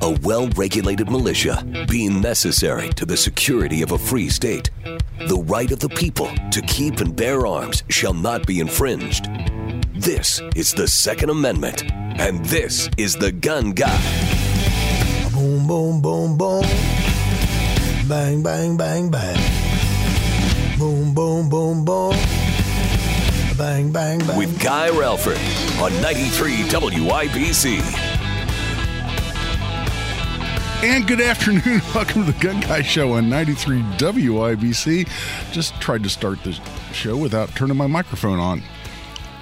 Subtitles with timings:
[0.00, 4.70] A well regulated militia being necessary to the security of a free state.
[4.84, 9.28] The right of the people to keep and bear arms shall not be infringed.
[9.94, 14.00] This is the Second Amendment, and this is the Gun Guy.
[15.32, 16.62] Boom, boom, boom, boom.
[18.08, 20.78] Bang, bang, bang, bang.
[20.78, 22.16] Boom, boom, boom, boom.
[23.56, 24.36] Bang, bang, bang.
[24.36, 25.38] With Guy Relford
[25.80, 28.11] on 93 WIBC.
[30.82, 31.80] And good afternoon.
[31.94, 35.08] Welcome to the Gun Guy Show on 93 WIBC.
[35.52, 36.60] Just tried to start this
[36.92, 38.64] show without turning my microphone on.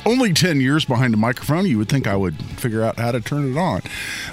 [0.04, 3.22] Only 10 years behind the microphone, you would think I would figure out how to
[3.22, 3.80] turn it on.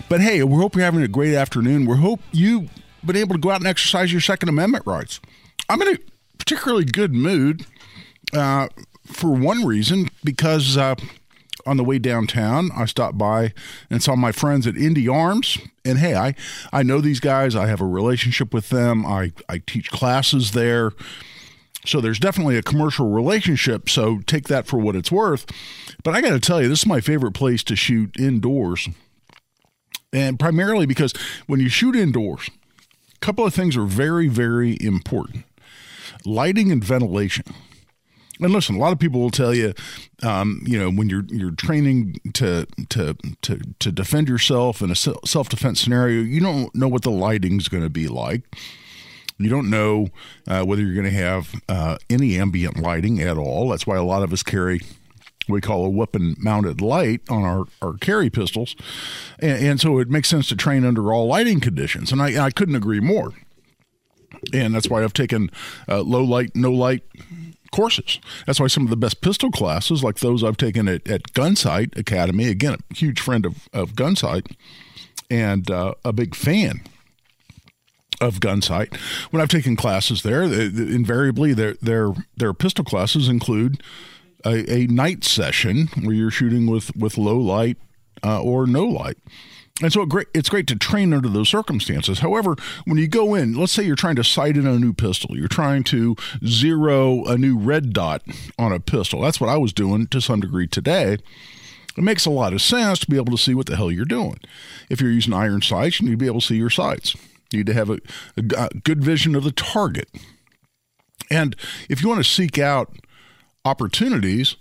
[0.09, 1.85] But hey, we hope you're having a great afternoon.
[1.85, 2.69] We hope you've
[3.05, 5.21] been able to go out and exercise your Second Amendment rights.
[5.69, 5.97] I'm in a
[6.37, 7.65] particularly good mood
[8.33, 8.67] uh,
[9.05, 10.95] for one reason, because uh,
[11.67, 13.53] on the way downtown, I stopped by
[13.89, 15.57] and saw my friends at Indy Arms.
[15.85, 16.33] And hey, I,
[16.71, 17.55] I know these guys.
[17.55, 19.05] I have a relationship with them.
[19.05, 20.91] I, I teach classes there.
[21.85, 23.89] So there's definitely a commercial relationship.
[23.89, 25.45] So take that for what it's worth.
[26.03, 28.89] But I got to tell you, this is my favorite place to shoot indoors.
[30.11, 31.13] And primarily because
[31.47, 32.49] when you shoot indoors,
[33.15, 35.45] a couple of things are very, very important
[36.25, 37.45] lighting and ventilation.
[38.39, 39.73] And listen, a lot of people will tell you,
[40.23, 44.95] um, you know, when you're you're training to to to to defend yourself in a
[44.95, 48.43] self defense scenario, you don't know what the lighting's going to be like.
[49.39, 50.07] You don't know
[50.47, 53.69] uh, whether you're going to have uh, any ambient lighting at all.
[53.69, 54.81] That's why a lot of us carry
[55.47, 58.75] we call a weapon mounted light on our, our carry pistols.
[59.39, 62.11] And, and, so it makes sense to train under all lighting conditions.
[62.11, 63.31] And I, I couldn't agree more.
[64.53, 65.49] And that's why I've taken
[65.87, 67.03] uh, low light, no light
[67.71, 68.19] courses.
[68.45, 71.97] That's why some of the best pistol classes, like those I've taken at, at Gunsite
[71.97, 74.51] Academy, again, a huge friend of, of Gunsite
[75.29, 76.81] and uh, a big fan
[78.19, 78.95] of Gunsite.
[79.31, 83.83] When I've taken classes there, they, they, invariably their their their pistol classes include
[84.45, 87.77] a, a, night session where you're shooting with with low light
[88.23, 89.17] uh, or no light.
[89.81, 92.19] And so it great, it's great to train under those circumstances.
[92.19, 92.55] However,
[92.85, 95.47] when you go in, let's say you're trying to sight in a new pistol, you're
[95.47, 96.15] trying to
[96.45, 98.23] zero a new red dot
[98.57, 99.21] on a pistol.
[99.21, 101.17] That's what I was doing to some degree today.
[101.95, 104.05] It makes a lot of sense to be able to see what the hell you're
[104.05, 104.39] doing.
[104.89, 107.15] If you're using iron sights, you need to be able to see your sights.
[107.51, 107.99] You need to have a,
[108.35, 110.09] a, a good vision of the target.
[111.29, 111.55] And
[111.89, 112.95] if you want to seek out
[113.65, 114.55] opportunities,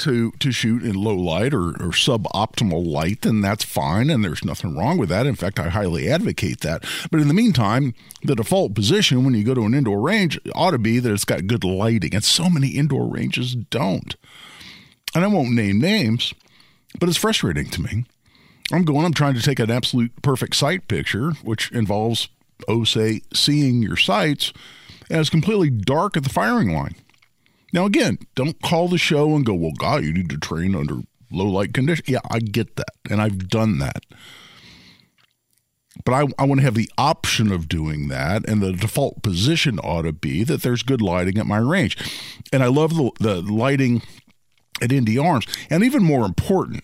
[0.00, 4.44] to to shoot in low light or, or suboptimal light, then that's fine, and there's
[4.44, 5.26] nothing wrong with that.
[5.26, 6.84] In fact, I highly advocate that.
[7.10, 10.72] But in the meantime, the default position when you go to an indoor range ought
[10.72, 14.16] to be that it's got good lighting, and so many indoor ranges don't.
[15.14, 16.34] And I won't name names,
[16.98, 18.04] but it's frustrating to me.
[18.72, 22.28] I'm going, I'm trying to take an absolute perfect sight picture, which involves,
[22.68, 24.52] oh, say, seeing your sights,
[25.10, 26.94] and it's completely dark at the firing line.
[27.72, 31.00] Now, again, don't call the show and go, well, God, you need to train under
[31.30, 32.08] low light conditions.
[32.08, 32.94] Yeah, I get that.
[33.08, 34.04] And I've done that.
[36.04, 38.48] But I, I want to have the option of doing that.
[38.48, 41.96] And the default position ought to be that there's good lighting at my range.
[42.52, 44.02] And I love the, the lighting
[44.82, 45.46] at Indy Arms.
[45.68, 46.82] And even more important,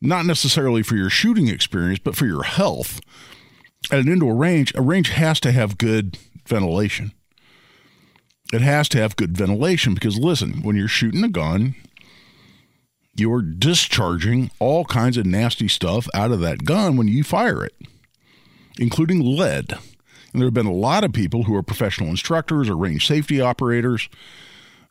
[0.00, 3.00] not necessarily for your shooting experience, but for your health.
[3.90, 7.12] At an indoor range, a range has to have good ventilation
[8.52, 11.74] it has to have good ventilation because listen, when you're shooting a gun,
[13.14, 17.74] you're discharging all kinds of nasty stuff out of that gun when you fire it,
[18.78, 19.72] including lead.
[20.32, 23.40] And there have been a lot of people who are professional instructors or range safety
[23.40, 24.08] operators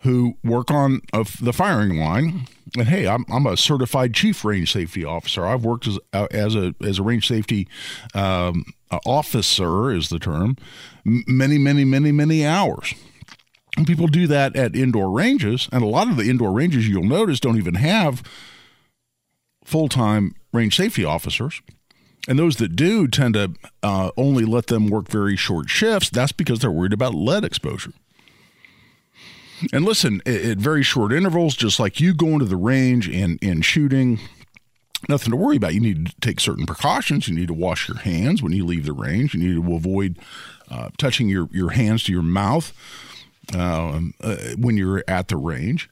[0.03, 2.47] who work on the firing line.
[2.77, 5.45] And hey, I'm, I'm a certified chief range safety officer.
[5.45, 7.67] I've worked as, uh, as a as a range safety
[8.13, 8.65] um,
[9.05, 10.55] officer, is the term,
[11.03, 12.93] many, many, many, many hours.
[13.77, 17.03] And people do that at indoor ranges, and a lot of the indoor ranges you'll
[17.03, 18.23] notice don't even have
[19.63, 21.61] full time range safety officers.
[22.27, 26.09] And those that do tend to uh, only let them work very short shifts.
[26.09, 27.93] That's because they're worried about lead exposure.
[29.73, 33.63] And listen, at, very short intervals, just like you going to the range and, and
[33.63, 34.19] shooting
[35.07, 35.73] nothing to worry about.
[35.73, 37.27] You need to take certain precautions.
[37.27, 39.33] You need to wash your hands when you leave the range.
[39.33, 40.19] You need to avoid
[40.69, 42.73] uh, touching your, your hands to your mouth
[43.53, 45.89] um, uh, when you're at the range.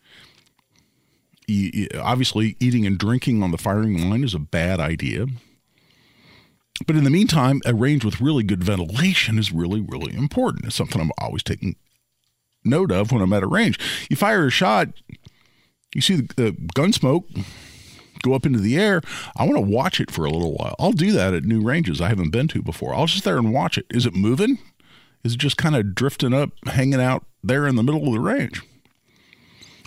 [1.48, 5.28] You, you- obviously, eating and drinking on the firing line is a bad idea.
[6.86, 10.66] But in the meantime, a range with really good ventilation is really, really important.
[10.66, 11.76] It's something I'm always taking
[12.64, 13.80] note of when I'm at a range.
[14.10, 14.90] You fire a shot,
[15.96, 17.26] you see the, the gun smoke
[18.22, 19.02] go up into the air.
[19.38, 20.76] I want to watch it for a little while.
[20.78, 22.94] I'll do that at new ranges I haven't been to before.
[22.94, 23.86] I'll just there and watch it.
[23.90, 24.60] Is it moving?
[25.28, 28.62] Is just kind of drifting up, hanging out there in the middle of the range?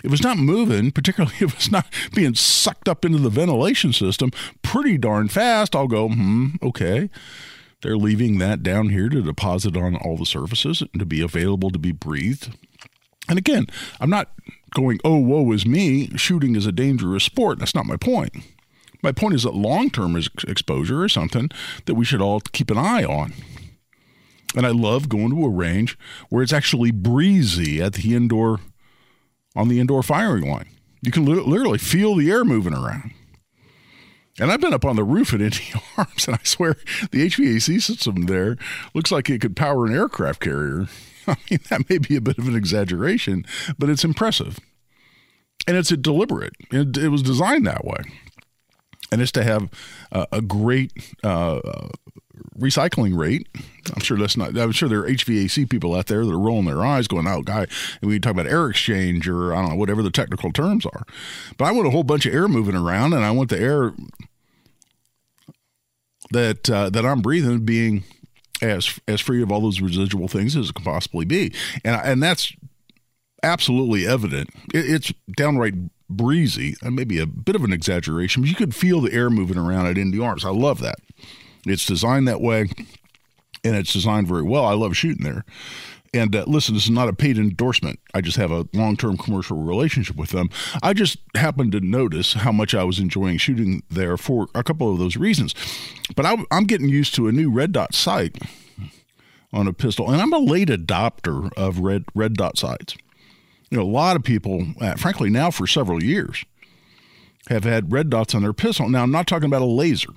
[0.03, 4.31] If it's not moving, particularly if it's not being sucked up into the ventilation system
[4.61, 7.09] pretty darn fast, I'll go, hmm, okay.
[7.81, 11.71] They're leaving that down here to deposit on all the surfaces and to be available
[11.71, 12.55] to be breathed.
[13.27, 13.65] And again,
[13.99, 14.31] I'm not
[14.75, 16.15] going, oh, woe is me.
[16.15, 17.57] Shooting is a dangerous sport.
[17.57, 18.35] That's not my point.
[19.01, 21.49] My point is that long term exposure is something
[21.85, 23.33] that we should all keep an eye on.
[24.55, 25.97] And I love going to a range
[26.29, 28.59] where it's actually breezy at the indoor,
[29.55, 30.67] on the indoor firing line.
[31.01, 33.13] You can li- literally feel the air moving around.
[34.39, 36.75] And I've been up on the roof at Indy Arms, and I swear
[37.11, 38.57] the HVAC system there
[38.93, 40.87] looks like it could power an aircraft carrier.
[41.27, 43.45] I mean, that may be a bit of an exaggeration,
[43.77, 44.59] but it's impressive.
[45.67, 46.53] And it's a deliberate.
[46.71, 48.01] It, it was designed that way.
[49.11, 49.69] And it's to have
[50.11, 50.91] uh, a great
[51.23, 51.59] uh,
[52.57, 53.47] recycling rate.
[53.93, 54.57] I'm sure that's not.
[54.57, 57.41] I'm sure there are HVAC people out there that are rolling their eyes, going, "Oh,
[57.41, 57.67] guy,"
[58.01, 61.03] and we talk about air exchange or I don't know whatever the technical terms are.
[61.57, 63.93] But I want a whole bunch of air moving around, and I want the air
[66.31, 68.03] that uh, that I'm breathing being
[68.61, 72.23] as as free of all those residual things as it can possibly be, and and
[72.23, 72.53] that's
[73.43, 74.49] absolutely evident.
[74.73, 75.73] It, it's downright
[76.09, 79.57] breezy, and maybe a bit of an exaggeration, but you could feel the air moving
[79.57, 80.45] around at Indy Arms.
[80.45, 80.95] I love that.
[81.65, 82.69] It's designed that way,
[83.63, 84.65] and it's designed very well.
[84.65, 85.45] I love shooting there.
[86.13, 87.99] And uh, listen, this is not a paid endorsement.
[88.13, 90.49] I just have a long term commercial relationship with them.
[90.83, 94.91] I just happened to notice how much I was enjoying shooting there for a couple
[94.91, 95.55] of those reasons.
[96.15, 98.37] But I, I'm getting used to a new red dot sight
[99.53, 102.97] on a pistol, and I'm a late adopter of red red dot sights.
[103.69, 106.43] You know, a lot of people, uh, frankly, now for several years,
[107.47, 108.89] have had red dots on their pistol.
[108.89, 110.09] Now, I'm not talking about a laser.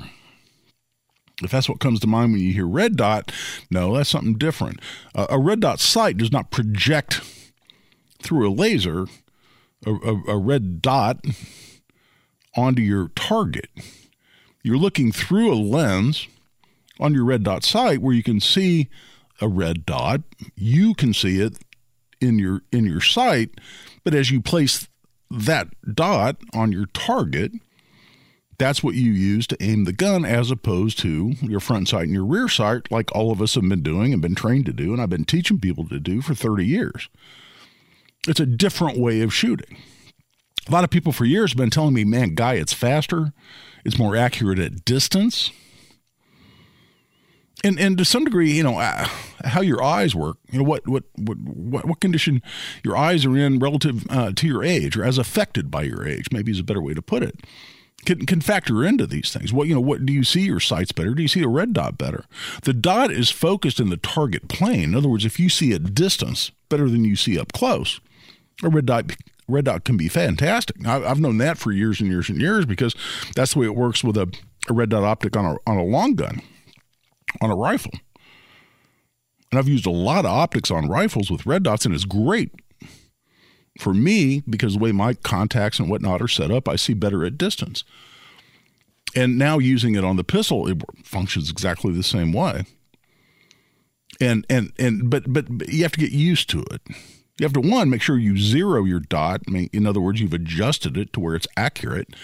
[1.45, 3.31] If that's what comes to mind when you hear red dot,
[3.71, 4.81] no, that's something different.
[5.15, 7.21] Uh, a red dot sight does not project
[8.23, 9.07] through a laser
[9.87, 11.25] a, a, a red dot
[12.57, 13.69] onto your target.
[14.63, 16.27] You're looking through a lens
[16.99, 18.89] on your red dot sight where you can see
[19.41, 20.23] a red dot.
[20.57, 21.59] You can see it
[22.21, 23.51] in your in your sight,
[24.05, 24.89] but as you place
[25.31, 27.53] that dot on your target,
[28.65, 32.15] that's what you use to aim the gun as opposed to your front sight and
[32.15, 34.95] your rear sight, like all of us have been doing and been trained to do,
[34.95, 37.11] and I've been teaching people to do for 30 years.
[38.27, 39.77] It's a different way of shooting.
[40.67, 43.35] A lot of people for years have been telling me, man, Guy, it's faster,
[43.85, 45.51] it's more accurate at distance.
[47.63, 49.07] And, and to some degree, you know, uh,
[49.45, 51.37] how your eyes work, you know, what, what, what,
[51.85, 52.41] what, condition
[52.83, 56.29] your eyes are in relative uh, to your age or as affected by your age,
[56.33, 57.41] maybe is a better way to put it
[58.05, 59.53] can, can factor into these things.
[59.53, 61.15] What you know, what do you see your sights better?
[61.15, 62.25] Do you see a red dot better?
[62.63, 64.85] The dot is focused in the target plane.
[64.85, 68.01] In other words, if you see at distance better than you see up close,
[68.63, 69.13] a red dot
[69.49, 70.77] red dot can be fantastic.
[70.87, 72.95] I, I've known that for years and years and years because
[73.35, 74.33] that's the way it works with a,
[74.69, 76.41] a red dot optic on a on a long gun,
[77.41, 77.93] on a rifle.
[79.51, 82.51] And I've used a lot of optics on rifles with red dots, and it's great
[83.79, 87.25] for me, because the way my contacts and whatnot are set up, I see better
[87.25, 87.85] at distance.
[89.17, 92.65] And now using it on the pistol, it functions exactly the same way.
[94.21, 96.83] And and and but but, you have to get used to it.
[97.39, 99.43] You have to one make sure you zero your dot.
[99.73, 102.15] In other words, you've adjusted it to where it's accurate,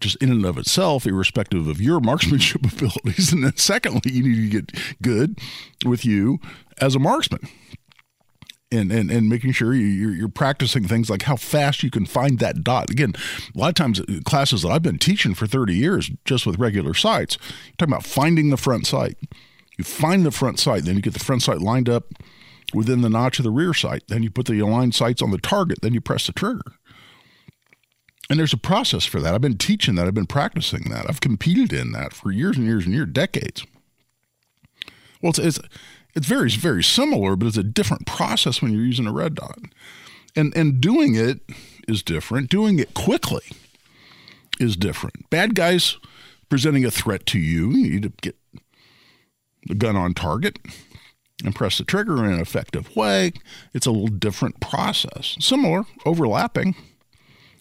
[0.00, 3.32] just in and of itself, irrespective of your marksmanship abilities.
[3.32, 5.38] And then secondly, you need to get good
[5.84, 6.38] with you
[6.80, 7.48] as a marksman
[8.76, 12.06] and, and, and making sure you, are you're practicing things like how fast you can
[12.06, 12.90] find that dot.
[12.90, 13.14] Again,
[13.54, 16.58] a lot of times uh, classes that I've been teaching for 30 years just with
[16.58, 19.16] regular sights, you're talking about finding the front sight.
[19.78, 22.14] You find the front sight, then you get the front sight lined up
[22.72, 24.04] within the notch of the rear sight.
[24.08, 26.62] Then you put the aligned sights on the target, then you press the trigger.
[28.28, 29.34] And there's a process for that.
[29.34, 30.06] I've been teaching that.
[30.06, 31.06] I've been practicing that.
[31.08, 33.64] I've competed in that for years and years and years, decades.
[35.22, 35.60] Well, it's, it's
[36.16, 39.58] it's very, very similar, but it's a different process when you're using a red dot.
[40.34, 41.40] And, and doing it
[41.86, 42.50] is different.
[42.50, 43.44] Doing it quickly
[44.58, 45.28] is different.
[45.30, 45.98] Bad guys
[46.48, 48.36] presenting a threat to you, you need to get
[49.66, 50.58] the gun on target
[51.44, 53.32] and press the trigger in an effective way.
[53.74, 55.36] It's a little different process.
[55.38, 56.76] Similar, overlapping.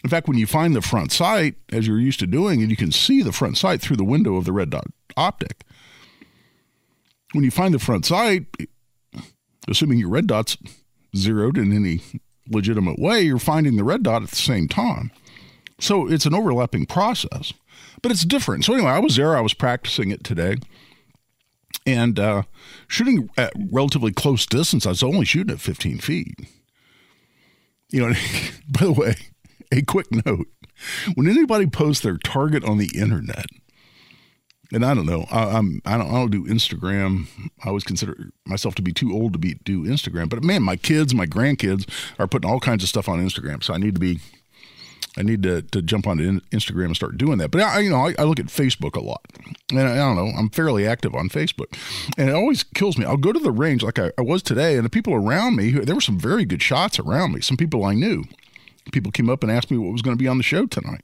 [0.03, 2.77] In fact, when you find the front sight, as you're used to doing, and you
[2.77, 4.85] can see the front sight through the window of the red dot
[5.17, 5.65] optic,
[7.33, 8.45] when you find the front sight,
[9.67, 10.57] assuming your red dot's
[11.15, 12.01] zeroed in any
[12.49, 15.11] legitimate way, you're finding the red dot at the same time.
[15.79, 17.53] So it's an overlapping process,
[18.01, 18.65] but it's different.
[18.65, 19.35] So anyway, I was there.
[19.35, 20.55] I was practicing it today,
[21.85, 22.43] and uh,
[22.87, 24.85] shooting at relatively close distance.
[24.85, 26.39] I was only shooting at 15 feet.
[27.89, 28.13] You know,
[28.69, 29.15] by the way,
[29.71, 30.47] a quick note:
[31.15, 33.47] when anybody posts their target on the internet,
[34.71, 37.27] and I don't know, I, I'm I don't I don't do Instagram.
[37.63, 40.29] I always consider myself to be too old to be do Instagram.
[40.29, 41.87] But man, my kids, my grandkids
[42.19, 44.19] are putting all kinds of stuff on Instagram, so I need to be
[45.17, 47.49] I need to, to jump onto Instagram and start doing that.
[47.49, 49.21] But I, you know, I, I look at Facebook a lot,
[49.69, 51.77] and I, I, don't know, I'm fairly active on Facebook,
[52.17, 53.05] and it always kills me.
[53.05, 55.71] I'll go to the range like I, I was today, and the people around me,
[55.71, 57.41] there were some very good shots around me.
[57.41, 58.25] Some people I knew.
[58.91, 61.03] People came up and asked me what was going to be on the show tonight.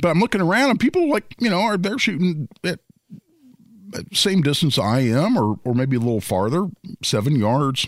[0.00, 2.80] But I'm looking around, and people like you know are they're shooting at
[4.12, 6.68] same distance I am, or or maybe a little farther,
[7.02, 7.86] seven yards,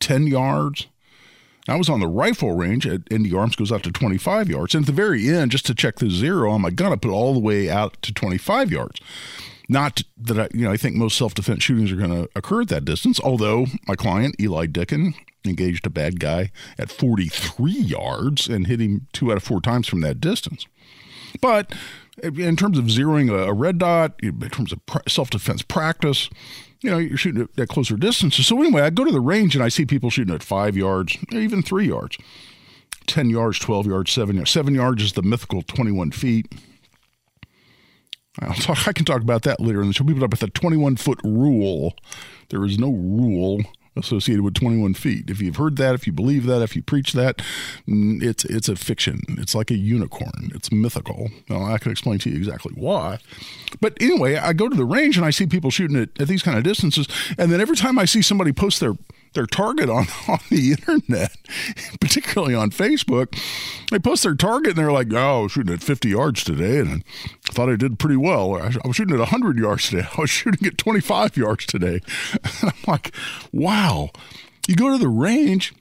[0.00, 0.86] ten yards
[1.68, 4.74] I was on the rifle range at Indy Arms goes out to 25 yards.
[4.74, 7.10] And at the very end, just to check the zero on my gun, I put
[7.10, 9.00] all the way out to 25 yards.
[9.68, 12.62] Not that I, you know, I think most self defense shootings are going to occur
[12.62, 13.18] at that distance.
[13.18, 15.14] Although my client Eli Dicken
[15.48, 19.86] engaged a bad guy at 43 yards and hit him two out of four times
[19.86, 20.66] from that distance.
[21.40, 21.74] But
[22.22, 26.30] in terms of zeroing a, red dot, in terms of self defense practice,
[26.80, 28.46] you know, you're shooting at, closer distances.
[28.46, 31.16] So anyway, I go to the range and I see people shooting at five yards,
[31.32, 32.16] even three yards,
[33.06, 34.50] 10 yards, 12 yards, seven yards.
[34.50, 36.52] Seven yards is the mythical 21 feet.
[38.40, 40.04] I'll talk, I can talk about that later in the show.
[40.04, 41.94] People talk about the 21 foot rule.
[42.50, 43.62] There is no rule
[43.96, 45.30] associated with 21 feet.
[45.30, 47.38] If you've heard that, if you believe that, if you preach that,
[47.88, 49.20] mm, it's it's a fiction.
[49.38, 50.50] It's like a unicorn.
[50.54, 51.30] It's mythical.
[51.50, 53.18] I can explain to you exactly why.
[53.80, 56.42] But anyway, I go to the range and I see people shooting at, at these
[56.42, 57.06] kind of distances,
[57.38, 58.94] and then every time I see somebody post their
[59.36, 61.36] their target on, on the internet,
[62.00, 63.38] particularly on Facebook.
[63.90, 66.78] They post their target and they're like, oh, I was shooting at 50 yards today
[66.78, 67.04] and
[67.48, 68.56] I thought I did pretty well.
[68.56, 70.08] I was shooting at 100 yards today.
[70.16, 72.00] I was shooting at 25 yards today.
[72.62, 73.14] And I'm like,
[73.52, 74.10] wow.
[74.66, 75.74] You go to the range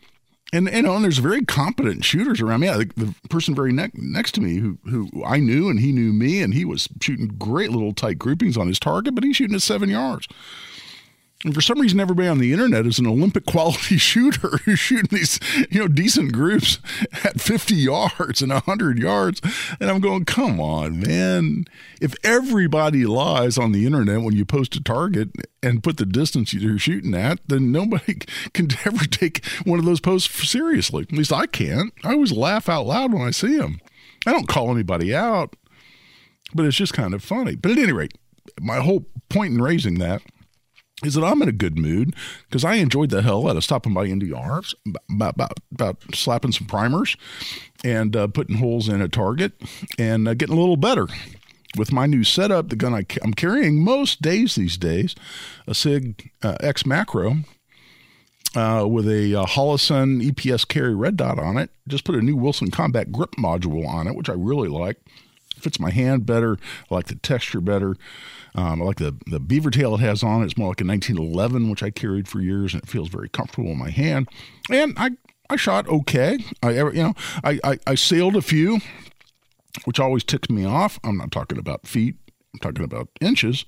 [0.53, 2.67] and you know, and there's very competent shooters around me.
[2.67, 5.91] Yeah, the, the person very ne- next to me, who who I knew, and he
[5.91, 9.35] knew me, and he was shooting great little tight groupings on his target, but he's
[9.35, 10.27] shooting at seven yards.
[11.45, 15.15] And for some reason, everybody on the internet is an Olympic quality shooter who's shooting
[15.15, 16.79] these, you know, decent groups
[17.23, 19.41] at 50 yards and 100 yards.
[19.79, 21.65] And I'm going, come on, man.
[22.01, 25.29] If everybody lies on the internet when you post a target
[25.61, 28.15] and put the distance you're shooting at, then nobody
[28.53, 31.03] can ever take one of those posts seriously.
[31.03, 31.93] At least I can't.
[32.03, 33.79] I always laugh out loud when I see them.
[34.25, 35.55] I don't call anybody out,
[36.55, 37.55] but it's just kind of funny.
[37.55, 38.17] But at any rate,
[38.59, 40.23] my whole point in raising that
[41.03, 42.15] is that I'm in a good mood
[42.47, 44.73] because I enjoyed the hell out of stopping by Indy Arms
[45.09, 47.17] about, about, about slapping some primers
[47.83, 49.53] and uh, putting holes in a target
[49.97, 51.07] and uh, getting a little better
[51.77, 52.69] with my new setup.
[52.69, 55.15] The gun I, am carrying most days these days,
[55.67, 57.37] a Sig uh, X Macro.
[58.55, 61.69] Uh, with a uh, Holosun EPS carry red dot on it.
[61.89, 64.95] Just put a new Wilson Combat grip module on it, which I really like.
[65.55, 66.57] Fits my hand better.
[66.89, 67.95] I like the texture better.
[68.55, 70.45] Um, I like the, the beaver tail it has on it.
[70.45, 73.71] It's more like a 1911, which I carried for years, and it feels very comfortable
[73.71, 74.29] in my hand.
[74.69, 75.11] And I,
[75.49, 76.39] I shot okay.
[76.63, 78.79] I ever you know I, I, I sailed a few,
[79.83, 80.99] which always ticks me off.
[81.03, 82.15] I'm not talking about feet.
[82.53, 83.65] I'm talking about inches.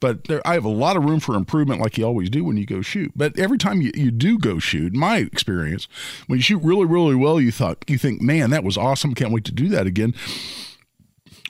[0.00, 2.56] But there, I have a lot of room for improvement, like you always do when
[2.56, 3.12] you go shoot.
[3.14, 5.88] But every time you, you do go shoot, my experience,
[6.26, 9.14] when you shoot really, really well, you thought you think, man, that was awesome.
[9.14, 10.14] Can't wait to do that again.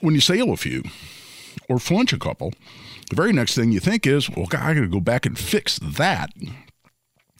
[0.01, 0.83] When you sail a few,
[1.69, 2.53] or flinch a couple,
[3.09, 5.79] the very next thing you think is, well, I got to go back and fix
[5.79, 6.31] that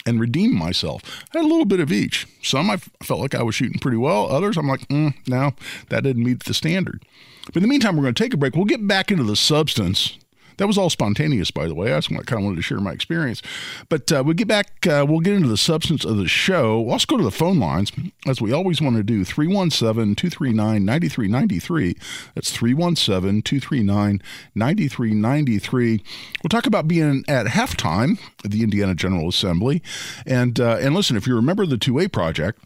[0.06, 1.01] and redeem myself.
[1.34, 2.27] I had a little bit of each.
[2.41, 4.27] Some I felt like I was shooting pretty well.
[4.27, 5.53] Others I'm like, mm, no,
[5.89, 7.03] that didn't meet the standard.
[7.48, 8.56] But in the meantime, we're going to take a break.
[8.56, 10.18] We'll get back into the substance
[10.62, 11.91] that was all spontaneous, by the way.
[11.91, 13.41] I just kind of wanted to share my experience.
[13.89, 16.84] But uh, we'll get back, uh, we'll get into the substance of the show.
[16.84, 17.91] Let's go to the phone lines,
[18.27, 21.96] as we always want to do 317 239 9393.
[22.36, 24.22] That's 317 239
[24.53, 26.03] 9393.
[26.44, 29.82] We'll talk about being at halftime at the Indiana General Assembly.
[30.27, 32.60] And, uh, and listen, if you remember the 2A project,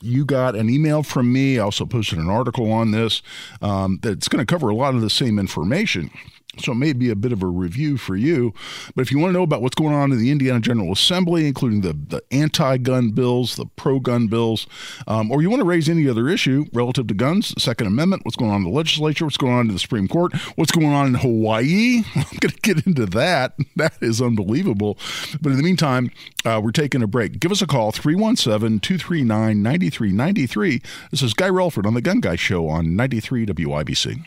[0.00, 1.60] you got an email from me.
[1.60, 3.22] I also posted an article on this
[3.60, 6.10] um, that's going to cover a lot of the same information.
[6.58, 8.52] So it may be a bit of a review for you.
[8.94, 11.46] But if you want to know about what's going on in the Indiana General Assembly,
[11.46, 14.66] including the, the anti gun bills, the pro gun bills,
[15.06, 18.26] um, or you want to raise any other issue relative to guns, the Second Amendment,
[18.26, 20.88] what's going on in the legislature, what's going on in the Supreme Court, what's going
[20.88, 23.54] on in Hawaii, I'm going to get into that.
[23.76, 24.98] That is unbelievable.
[25.40, 26.10] But in the meantime,
[26.44, 27.40] uh, we're taking a break.
[27.40, 30.82] Give us a call, 317 239 9393.
[31.10, 34.26] This is Guy Relford on The Gun Guy Show on 93 WIBC.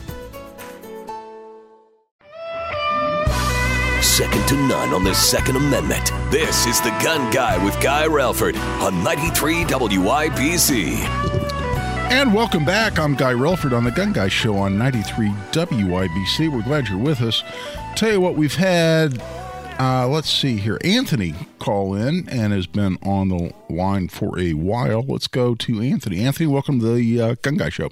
[4.01, 6.11] Second to none on the Second Amendment.
[6.31, 10.97] This is The Gun Guy with Guy Relford on 93 WIBC.
[12.09, 12.97] And welcome back.
[12.97, 16.51] I'm Guy Relford on the Gun Guy Show on 93 WIBC.
[16.51, 17.43] We're glad you're with us.
[17.95, 19.21] Tell you what, we've had,
[19.79, 24.53] uh, let's see here, Anthony call in and has been on the line for a
[24.53, 25.03] while.
[25.03, 26.21] Let's go to Anthony.
[26.21, 27.91] Anthony, welcome to the uh, Gun Guy Show.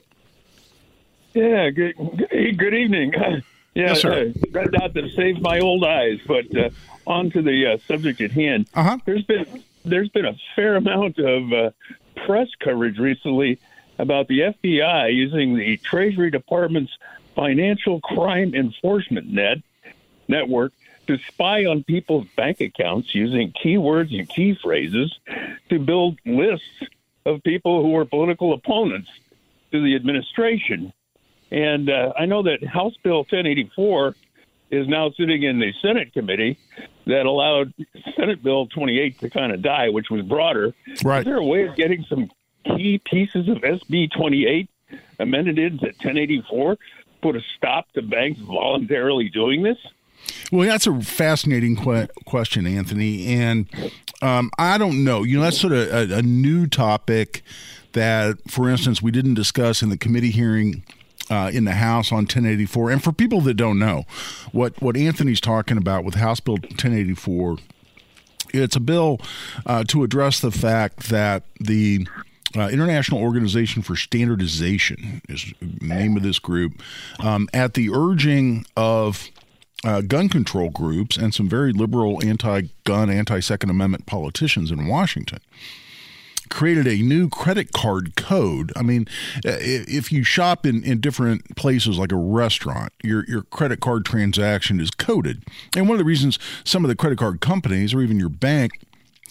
[1.36, 3.14] Yeah, good, good, good evening.
[3.80, 4.34] Yeah, Yes, sir.
[4.56, 6.70] uh, not to save my old eyes, but uh,
[7.08, 8.68] on to the uh, subject at hand.
[8.74, 8.98] Uh-huh.
[9.06, 11.72] There's been there's been a fair amount of uh,
[12.26, 13.58] press coverage recently
[13.98, 16.92] about the FBI using the Treasury Department's
[17.36, 19.60] Financial Crime Enforcement Net
[20.28, 20.74] network
[21.08, 25.18] to spy on people's bank accounts using keywords and key phrases
[25.70, 26.84] to build lists
[27.26, 29.10] of people who were political opponents
[29.72, 30.94] to the administration.
[31.52, 34.16] And uh, I know that House Bill 1084
[34.72, 36.58] is now sitting in the Senate committee
[37.08, 37.74] that allowed
[38.16, 40.74] Senate Bill 28 to kind of die, which was broader.
[41.04, 41.20] Right.
[41.20, 42.30] Is there a way of getting some
[42.66, 44.70] key pieces of SB 28
[45.20, 46.78] amended into 1084?
[47.22, 49.78] Put a stop to banks voluntarily doing this?
[50.52, 53.28] Well, that's a fascinating que- question, Anthony.
[53.28, 53.68] And
[54.22, 55.24] um, I don't know.
[55.24, 57.42] You know, that's sort of a, a new topic
[57.94, 60.84] that, for instance, we didn't discuss in the committee hearing
[61.30, 62.92] uh, in the House on 1084.
[62.92, 64.06] And for people that don't know,
[64.52, 67.58] what, what Anthony's talking about with House Bill 1084,
[68.54, 69.20] it's a bill
[69.66, 72.08] uh, to address the fact that the
[72.58, 76.82] uh, International Organization for Standardization is the name of this group,
[77.20, 79.30] um, at the urging of
[79.84, 84.88] uh, gun control groups and some very liberal anti gun, anti Second Amendment politicians in
[84.88, 85.40] Washington
[86.50, 88.72] created a new credit card code.
[88.76, 89.08] I mean,
[89.46, 94.06] uh, if you shop in, in different places like a restaurant, your your credit card
[94.06, 95.44] transaction is coded.
[95.76, 98.72] And one of the reasons some of the credit card companies or even your bank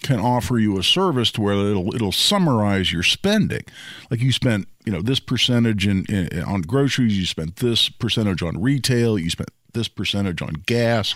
[0.01, 3.63] can offer you a service to where it'll it'll summarize your spending.
[4.09, 8.41] Like you spent, you know, this percentage in, in on groceries, you spent this percentage
[8.41, 11.13] on retail, you spent this percentage on gas,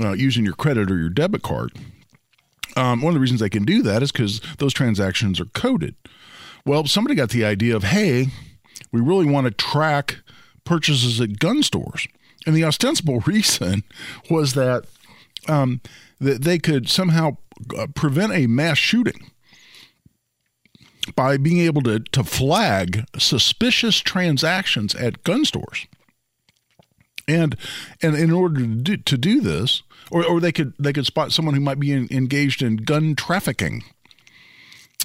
[0.00, 1.72] uh, using your credit or your debit card.
[2.76, 5.94] Um, one of the reasons they can do that is because those transactions are coded.
[6.64, 8.28] Well, somebody got the idea of, hey,
[8.92, 10.18] we really want to track
[10.64, 12.06] purchases at gun stores.
[12.46, 13.82] And the ostensible reason
[14.30, 14.84] was that,
[15.48, 15.80] um,
[16.20, 17.38] that they could somehow
[17.76, 19.30] uh, prevent a mass shooting
[21.16, 25.86] by being able to, to flag suspicious transactions at gun stores.
[27.26, 27.56] And
[28.02, 31.32] and in order to do, to do this, or, or they could they could spot
[31.32, 33.84] someone who might be in, engaged in gun trafficking.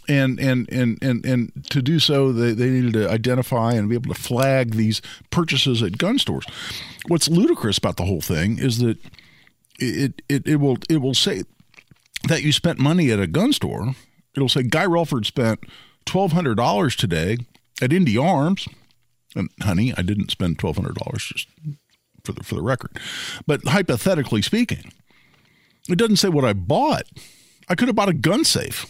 [0.08, 3.96] And and and and and to do so, they, they needed to identify and be
[3.96, 6.46] able to flag these purchases at gun stores.
[7.08, 9.00] What's ludicrous about the whole thing is that
[9.80, 11.44] it it, it will it will say
[12.28, 13.96] that you spent money at a gun store.
[14.36, 15.62] It'll say Guy Relford spent
[16.06, 17.38] twelve hundred dollars today
[17.82, 18.68] at Indy Arms.
[19.36, 21.48] And honey, I didn't spend twelve hundred dollars just
[22.26, 22.98] for the for the record.
[23.46, 24.92] But hypothetically speaking,
[25.90, 27.04] it doesn't say what I bought.
[27.70, 28.86] I could have bought a gun safe.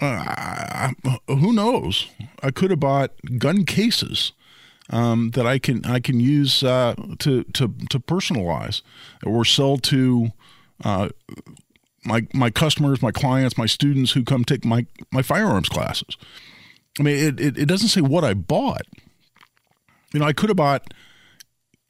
[0.00, 0.90] Uh,
[1.26, 2.06] who knows?
[2.42, 4.32] I could have bought gun cases
[4.90, 8.82] um, that I can I can use uh, to to to personalize
[9.24, 10.32] or sell to
[10.84, 11.08] uh,
[12.04, 16.16] my my customers, my clients, my students who come take my my firearms classes.
[16.98, 18.86] I mean, it it, it doesn't say what I bought.
[20.12, 20.94] You know, I could have bought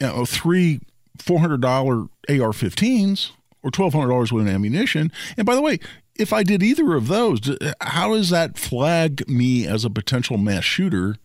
[0.00, 0.80] you know three
[1.18, 3.30] four hundred dollar AR-15s
[3.62, 5.10] or twelve hundred dollars with an ammunition.
[5.36, 5.78] And by the way,
[6.16, 7.40] if I did either of those,
[7.80, 11.16] how does that flag me as a potential mass shooter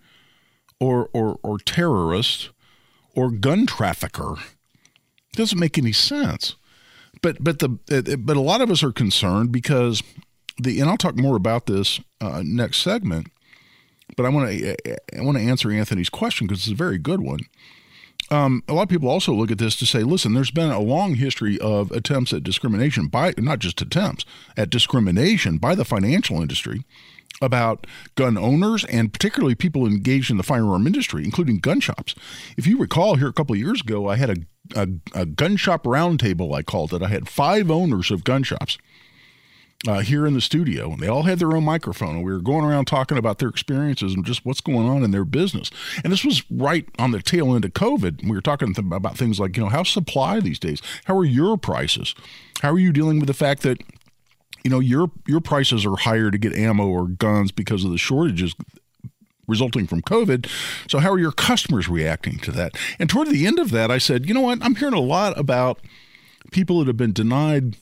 [0.79, 2.49] or or or terrorist
[3.15, 4.33] or gun trafficker?
[4.33, 6.55] It doesn't make any sense.
[7.21, 7.69] But but the
[8.19, 10.01] but a lot of us are concerned because
[10.61, 13.27] the and I'll talk more about this uh, next segment.
[14.17, 17.21] But I want to I want to answer Anthony's question because it's a very good
[17.21, 17.39] one.
[18.31, 20.79] Um, a lot of people also look at this to say, listen, there's been a
[20.79, 26.41] long history of attempts at discrimination by not just attempts at discrimination by the financial
[26.41, 26.85] industry
[27.41, 32.15] about gun owners and particularly people engaged in the firearm industry, including gun shops.
[32.55, 35.57] If you recall, here a couple of years ago, I had a, a, a gun
[35.57, 37.01] shop roundtable, I called it.
[37.01, 38.77] I had five owners of gun shops
[39.87, 42.39] uh, here in the studio, and they all had their own microphone, and we were
[42.39, 45.71] going around talking about their experiences and just what's going on in their business.
[46.03, 48.23] And this was right on the tail end of COVID.
[48.23, 50.81] We were talking about things like, you know, how supply these days?
[51.05, 52.13] How are your prices?
[52.61, 53.81] How are you dealing with the fact that,
[54.63, 57.97] you know, your your prices are higher to get ammo or guns because of the
[57.97, 58.53] shortages
[59.47, 60.47] resulting from COVID.
[60.89, 62.77] So, how are your customers reacting to that?
[62.99, 64.59] And toward the end of that, I said, you know what?
[64.61, 65.79] I'm hearing a lot about
[66.51, 67.75] people that have been denied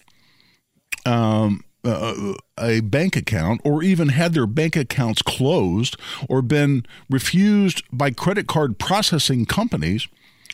[1.06, 5.96] um, uh, a bank account or even had their bank accounts closed
[6.28, 10.08] or been refused by credit card processing companies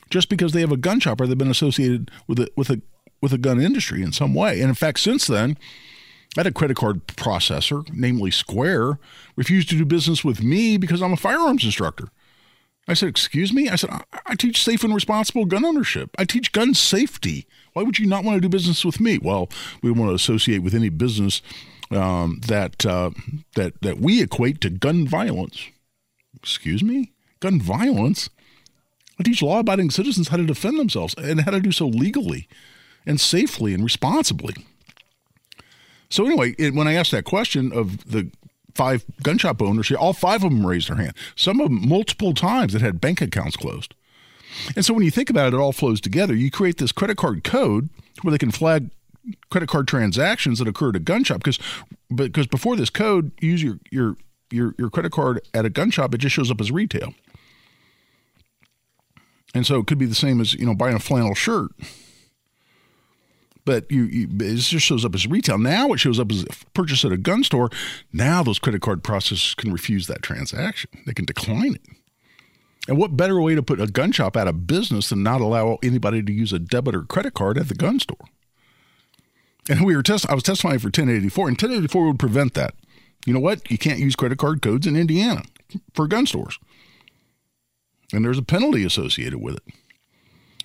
[0.09, 2.81] just because they have a gun shop or they've been associated with a with a
[3.21, 4.59] with a gun industry in some way.
[4.59, 5.57] And in fact, since then,
[6.38, 8.99] I had a credit card processor, namely Square,
[9.35, 12.09] refused to do business with me because I'm a firearms instructor.
[12.88, 13.69] I said, Excuse me?
[13.69, 16.11] I said, I, I teach safe and responsible gun ownership.
[16.17, 17.47] I teach gun safety.
[17.75, 19.17] Why would you not want to do business with me?
[19.17, 19.49] Well,
[19.81, 21.41] we don't want to associate with any business
[21.91, 23.11] um, that uh,
[23.55, 25.67] that that we equate to gun violence.
[26.38, 27.11] Excuse me,
[27.41, 28.29] gun violence.
[29.19, 32.47] I teach law-abiding citizens how to defend themselves and how to do so legally
[33.05, 34.55] and safely and responsibly.
[36.09, 38.31] So anyway, it, when I asked that question of the
[38.73, 41.13] five gun shop owners, all five of them raised their hand.
[41.35, 43.95] Some of them multiple times that had bank accounts closed.
[44.75, 46.33] And so when you think about it, it all flows together.
[46.33, 47.89] You create this credit card code
[48.21, 48.89] where they can flag
[49.49, 51.59] credit card transactions that occur at a gun shop because
[52.13, 54.17] because before this code, you use your your
[54.51, 57.13] your your credit card at a gun shop, it just shows up as retail.
[59.53, 61.71] And so it could be the same as you know buying a flannel shirt,
[63.63, 65.57] but you, you it just shows up as retail.
[65.57, 67.69] Now it shows up as a purchase at a gun store.
[68.11, 70.89] Now those credit card processors can refuse that transaction.
[71.05, 71.81] They can decline it.
[72.88, 75.80] And what better way to put a gun shop out of business than not allow
[75.82, 78.28] anybody to use a debit or credit card at the gun store?
[79.67, 82.76] And we were test I was testifying for 1084, and 1084 would prevent that.
[83.26, 83.69] You know what?
[83.71, 85.41] You can't use credit card codes in Indiana
[85.93, 86.60] for gun stores.
[88.13, 89.63] And there's a penalty associated with it.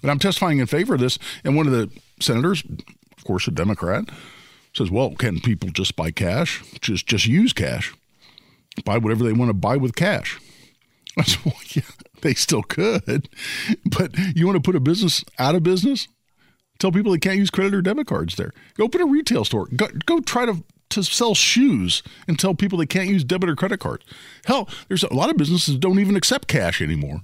[0.03, 1.19] And I'm testifying in favor of this.
[1.43, 2.63] And one of the senators,
[3.17, 4.05] of course, a Democrat,
[4.75, 6.63] says, well, can people just buy cash?
[6.81, 7.95] Just just use cash.
[8.85, 10.39] Buy whatever they want to buy with cash.
[11.45, 11.83] Well, yeah,
[12.23, 13.29] they still could.
[13.85, 16.09] But you want to put a business out of business?
[16.79, 18.53] Tell people they can't use credit or debit cards there.
[18.75, 19.69] Go open a retail store.
[19.77, 23.55] Go, go try to to sell shoes and tell people they can't use debit or
[23.55, 24.05] credit cards.
[24.45, 27.23] Hell, there's a lot of businesses don't even accept cash anymore.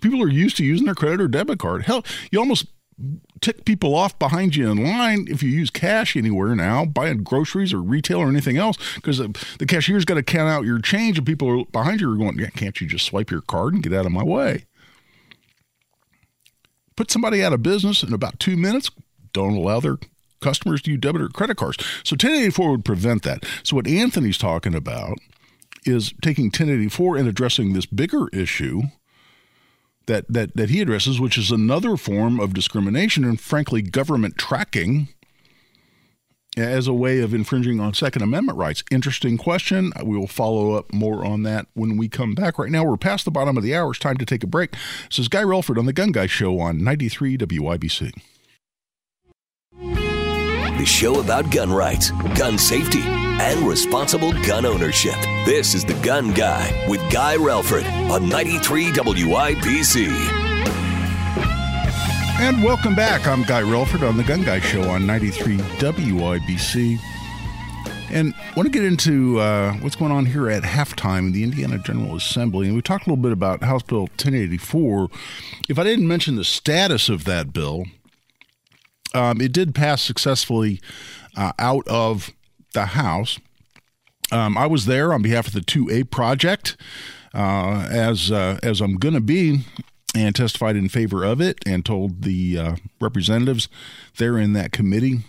[0.00, 1.82] People are used to using their credit or debit card.
[1.82, 2.66] Hell, you almost
[3.40, 7.72] tick people off behind you in line if you use cash anywhere now, buying groceries
[7.72, 9.28] or retail or anything else, because the,
[9.58, 12.38] the cashier's got to count out your change, and people are behind you are going,
[12.38, 14.64] yeah, "Can't you just swipe your card and get out of my way?"
[16.96, 18.90] Put somebody out of business in about two minutes.
[19.32, 19.96] Don't allow their
[20.40, 21.78] customers to use debit or credit cards.
[22.04, 23.44] So 1084 would prevent that.
[23.62, 25.18] So what Anthony's talking about
[25.84, 28.82] is taking 1084 and addressing this bigger issue
[30.06, 35.08] that, that, that he addresses, which is another form of discrimination and, frankly, government tracking
[36.56, 38.82] as a way of infringing on Second Amendment rights.
[38.90, 39.92] Interesting question.
[40.04, 42.58] We will follow up more on that when we come back.
[42.58, 43.90] Right now, we're past the bottom of the hour.
[43.90, 44.72] It's time to take a break.
[45.08, 48.12] This is Guy Relford on the Gun Guy Show on 93 WIBC.
[50.78, 53.02] The show about gun rights, gun safety,
[53.40, 55.14] and responsible gun ownership.
[55.44, 60.06] This is The Gun Guy with Guy Relford on 93 WIBC.
[62.40, 63.26] And welcome back.
[63.26, 66.98] I'm Guy Relford on The Gun Guy Show on 93 WIBC.
[68.10, 71.44] And I want to get into uh, what's going on here at halftime in the
[71.44, 72.66] Indiana General Assembly.
[72.66, 75.08] And we talked a little bit about House Bill 1084.
[75.68, 77.84] If I didn't mention the status of that bill,
[79.14, 80.80] um, it did pass successfully
[81.36, 82.32] uh, out of
[82.72, 83.38] the House.
[84.30, 86.76] Um, I was there on behalf of the 2A project,
[87.34, 89.64] uh, as uh, as I'm going to be,
[90.14, 93.68] and testified in favor of it, and told the uh, representatives
[94.16, 95.20] there in that committee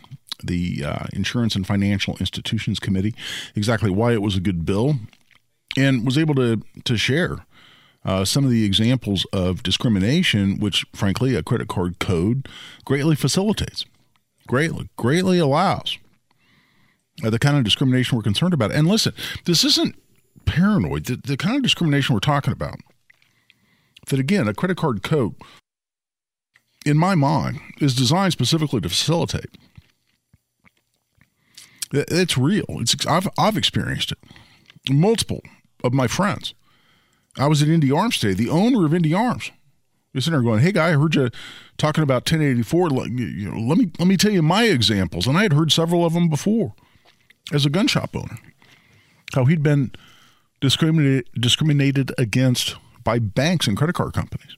[0.43, 3.15] the uh, Insurance and Financial Institutions Committee,
[3.55, 4.95] exactly why it was a good bill,
[5.77, 7.45] and was able to to share
[8.05, 12.47] uh, some of the examples of discrimination, which frankly a credit card code
[12.85, 13.85] greatly facilitates,
[14.47, 15.97] greatly greatly allows
[17.23, 18.71] uh, the kind of discrimination we're concerned about.
[18.71, 19.13] And listen,
[19.45, 19.95] this isn't
[20.45, 21.05] paranoid.
[21.05, 22.79] The, the kind of discrimination we're talking about.
[24.07, 25.35] That again, a credit card code,
[26.85, 29.57] in my mind, is designed specifically to facilitate.
[31.93, 32.65] It's real.
[32.69, 34.17] It's I've I've experienced it.
[34.89, 35.41] Multiple
[35.83, 36.53] of my friends.
[37.37, 38.33] I was at Indy Arms today.
[38.33, 39.51] The owner of Indy Arms
[40.13, 41.29] was sitting there going, "Hey, guy, I heard you
[41.77, 42.89] talking about 1084.
[42.89, 45.71] Let, you know, let me let me tell you my examples." And I had heard
[45.71, 46.73] several of them before,
[47.51, 48.37] as a gun shop owner,
[49.33, 49.91] how he'd been
[50.61, 54.55] discriminated discriminated against by banks and credit card companies.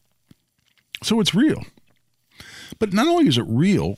[1.04, 1.64] So it's real.
[2.80, 3.98] But not only is it real,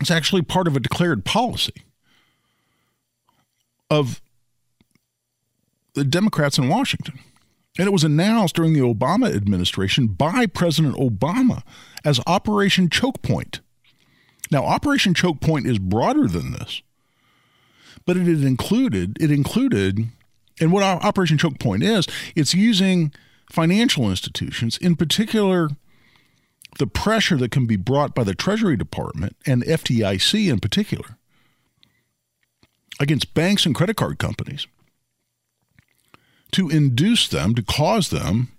[0.00, 1.84] it's actually part of a declared policy
[3.90, 4.20] of
[5.94, 7.18] the Democrats in Washington.
[7.78, 11.62] And it was announced during the Obama administration by President Obama
[12.04, 13.60] as Operation Choke Point.
[14.50, 16.82] Now, Operation Choke Point is broader than this,
[18.06, 20.08] but it included it included,
[20.60, 23.12] and what Operation Choke Point is, it's using
[23.52, 25.68] financial institutions, in particular,
[26.78, 31.16] the pressure that can be brought by the Treasury Department and FDIC in particular
[32.98, 34.66] against banks and credit card companies
[36.52, 38.52] to induce them, to cause them,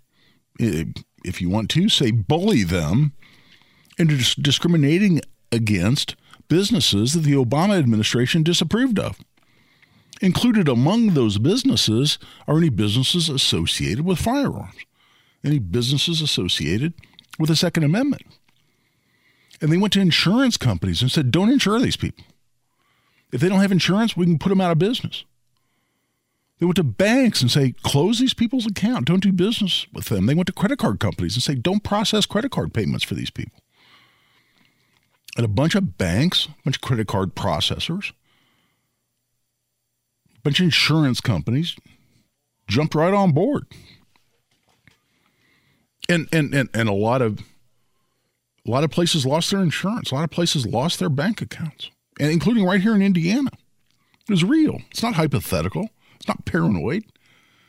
[0.60, 3.14] if you want to, say, bully them
[3.98, 6.16] into discriminating against
[6.48, 9.20] businesses that the Obama administration disapproved of.
[10.22, 14.76] Included among those businesses are any businesses associated with firearms,
[15.44, 16.94] any businesses associated
[17.38, 18.24] with the Second Amendment.
[19.62, 22.26] And they went to insurance companies and said, don't insure these people.
[23.32, 25.26] If they don't have insurance, we can put them out of business.
[26.60, 29.06] They went to banks and say, close these people's account.
[29.06, 30.26] Don't do business with them.
[30.26, 33.30] They went to credit card companies and say, don't process credit card payments for these
[33.30, 33.60] people.
[35.36, 38.12] And a bunch of banks, a bunch of credit card processors,
[40.48, 41.76] bunch of insurance companies
[42.70, 43.66] jumped right on board.
[46.08, 47.40] And and and, and a lot of
[48.66, 50.12] a lot of places lost their insurance.
[50.12, 53.50] A lot of places lost their bank accounts, and including right here in Indiana.
[54.22, 54.80] It was real.
[54.90, 55.90] It's not hypothetical.
[56.16, 57.04] It's not paranoid.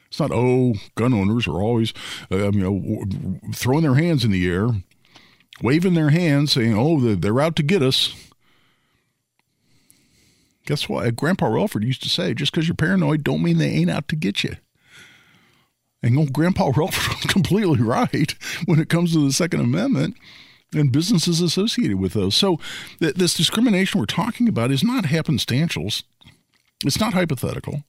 [0.07, 1.93] It's not, oh, gun owners are always,
[2.33, 3.05] uh, you know,
[3.53, 4.69] throwing their hands in the air,
[5.63, 8.15] waving their hands, saying, oh, they're out to get us.
[10.69, 11.07] Guess what?
[11.07, 14.07] Uh, Grandpa Relford used to say, just because you're paranoid don't mean they ain't out
[14.09, 14.57] to get you.
[16.03, 18.35] And old Grandpa Relford was completely right
[18.67, 20.19] when it comes to the Second Amendment
[20.75, 22.35] and businesses associated with those.
[22.35, 22.61] So
[23.01, 26.03] th- this discrimination we're talking about is not happenstantial.
[26.85, 27.85] It's not hypothetical.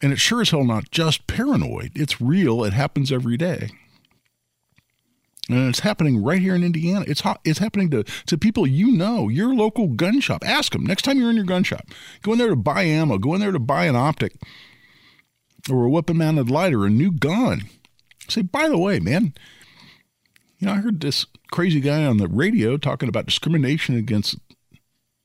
[0.00, 1.90] And it's sure as hell not just paranoid.
[1.96, 2.62] It's real.
[2.62, 3.70] It happens every day.
[5.48, 7.04] And it's happening right here in Indiana.
[7.08, 10.44] It's ha- it's happening to, to people you know, your local gun shop.
[10.46, 11.88] Ask them next time you're in your gun shop.
[12.22, 13.18] Go in there to buy ammo.
[13.18, 14.34] Go in there to buy an optic
[15.70, 17.62] or a weapon mounted light or a new gun.
[18.28, 19.34] Say, by the way, man,
[20.58, 24.38] you know, I heard this crazy guy on the radio talking about discrimination against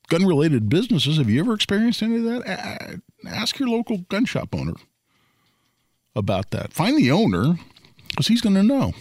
[0.09, 1.17] gun related businesses.
[1.17, 3.01] Have you ever experienced any of that?
[3.27, 4.73] Ask your local gun shop owner
[6.15, 6.73] about that.
[6.73, 7.59] Find the owner
[8.09, 8.93] because he's going to know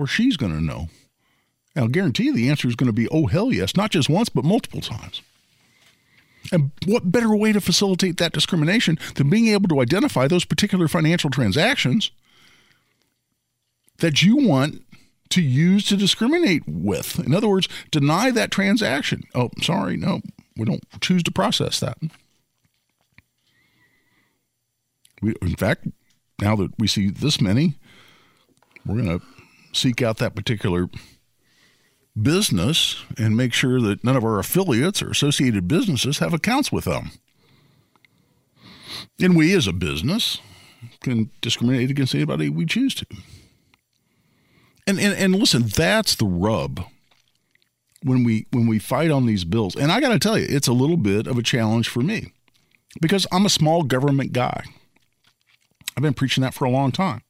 [0.00, 0.88] or she's going to know.
[1.76, 4.08] And I'll guarantee you the answer is going to be, oh, hell yes, not just
[4.08, 5.20] once, but multiple times.
[6.50, 10.88] And what better way to facilitate that discrimination than being able to identify those particular
[10.88, 12.10] financial transactions
[13.98, 14.82] that you want
[15.28, 17.18] to use to discriminate with?
[17.18, 19.24] In other words, deny that transaction.
[19.34, 20.22] Oh, sorry, no,
[20.56, 21.98] we don't choose to process that.
[25.20, 25.88] We, in fact,
[26.40, 27.74] now that we see this many,
[28.86, 29.26] we're going to
[29.72, 30.88] seek out that particular
[32.20, 36.84] business and make sure that none of our affiliates or associated businesses have accounts with
[36.84, 37.12] them.
[39.20, 40.38] And we, as a business,
[41.00, 43.06] can discriminate against anybody we choose to.
[44.86, 46.84] And, and, and listen, that's the rub
[48.02, 49.76] when we when we fight on these bills.
[49.76, 52.32] And I got to tell you, it's a little bit of a challenge for me
[53.00, 54.64] because I'm a small government guy.
[55.96, 57.22] I've been preaching that for a long time.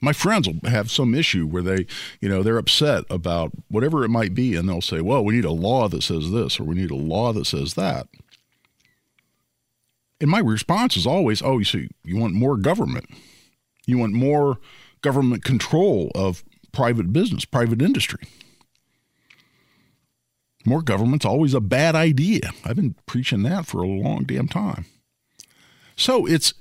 [0.00, 1.86] My friends will have some issue where they,
[2.20, 5.44] you know, they're upset about whatever it might be, and they'll say, "Well, we need
[5.44, 8.08] a law that says this, or we need a law that says that."
[10.20, 13.06] And my response is always, "Oh, you see, you want more government,
[13.86, 14.58] you want more
[15.02, 18.22] government control of private business, private industry."
[20.66, 22.52] More government's always a bad idea.
[22.64, 24.84] I've been preaching that for a long damn time.
[25.96, 26.52] So it's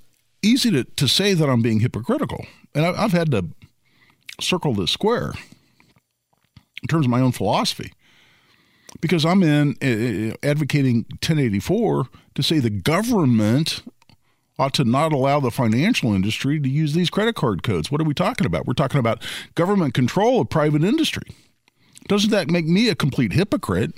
[0.42, 2.46] easy to, to say that I'm being hypocritical.
[2.74, 3.48] And I, I've had to
[4.40, 5.34] circle this square
[6.82, 7.94] in terms of my own philosophy
[9.02, 13.84] because I'm in uh, advocating 1084 to say the government
[14.58, 17.90] ought to not allow the financial industry to use these credit card codes.
[17.90, 18.66] What are we talking about?
[18.66, 19.24] We're talking about
[19.56, 21.24] government control of private industry.
[22.08, 23.94] Doesn't that make me a complete hypocrite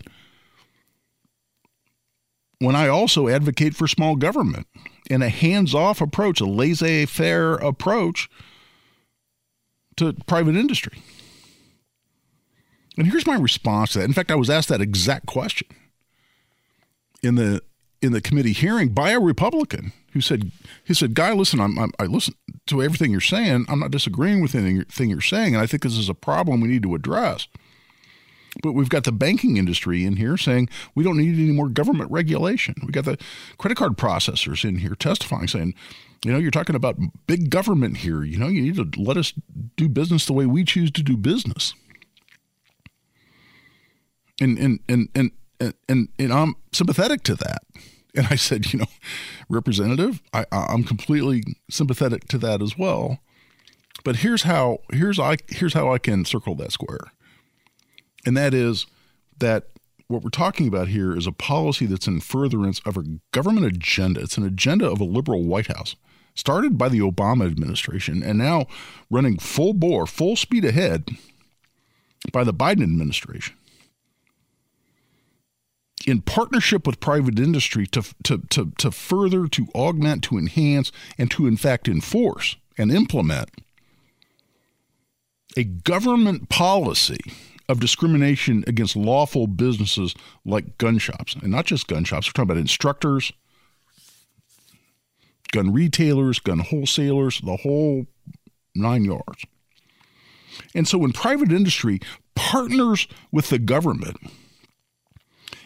[2.60, 4.68] when I also advocate for small government
[5.12, 8.30] and a hands off approach, a laissez faire approach
[9.98, 11.02] to private industry?
[12.98, 14.06] And here's my response to that.
[14.06, 15.68] In fact, I was asked that exact question
[17.24, 17.62] in the
[18.02, 20.52] in the committee hearing by a Republican who said
[20.84, 22.34] he said, "Guy, listen, I'm, I'm, i listen
[22.68, 23.66] to everything you're saying.
[23.70, 26.68] I'm not disagreeing with anything you're saying, and I think this is a problem we
[26.68, 27.48] need to address."
[28.62, 32.12] But we've got the banking industry in here saying we don't need any more government
[32.12, 32.76] regulation.
[32.86, 33.18] We got the
[33.58, 35.74] credit card processors in here testifying, saying,
[36.26, 38.24] you know, you're talking about big government here.
[38.24, 39.34] You know, you need to let us
[39.78, 41.74] do business the way we choose to do business.
[44.40, 47.62] And and and and and, and, and I'm sympathetic to that.
[48.14, 48.88] And I said, you know,
[49.48, 53.20] Representative, I, I'm completely sympathetic to that as well.
[54.04, 57.14] But here's how here's I here's how I can circle that square.
[58.26, 58.86] And that is
[59.38, 59.66] that
[60.08, 64.22] what we're talking about here is a policy that's in furtherance of a government agenda.
[64.22, 65.96] It's an agenda of a liberal White House,
[66.36, 68.68] started by the Obama administration and now
[69.10, 71.10] running full bore, full speed ahead
[72.32, 73.56] by the Biden administration
[76.08, 81.30] in partnership with private industry to, to, to, to further, to augment, to enhance, and
[81.32, 83.50] to in fact enforce and implement
[85.58, 87.20] a government policy
[87.72, 90.14] of discrimination against lawful businesses
[90.46, 91.36] like gun shops.
[91.36, 93.32] And not just gun shops, we're talking about instructors,
[95.52, 98.06] gun retailers, gun wholesalers, the whole
[98.76, 99.46] nine yards.
[100.76, 102.00] And so when private industry
[102.36, 104.18] partners with the government,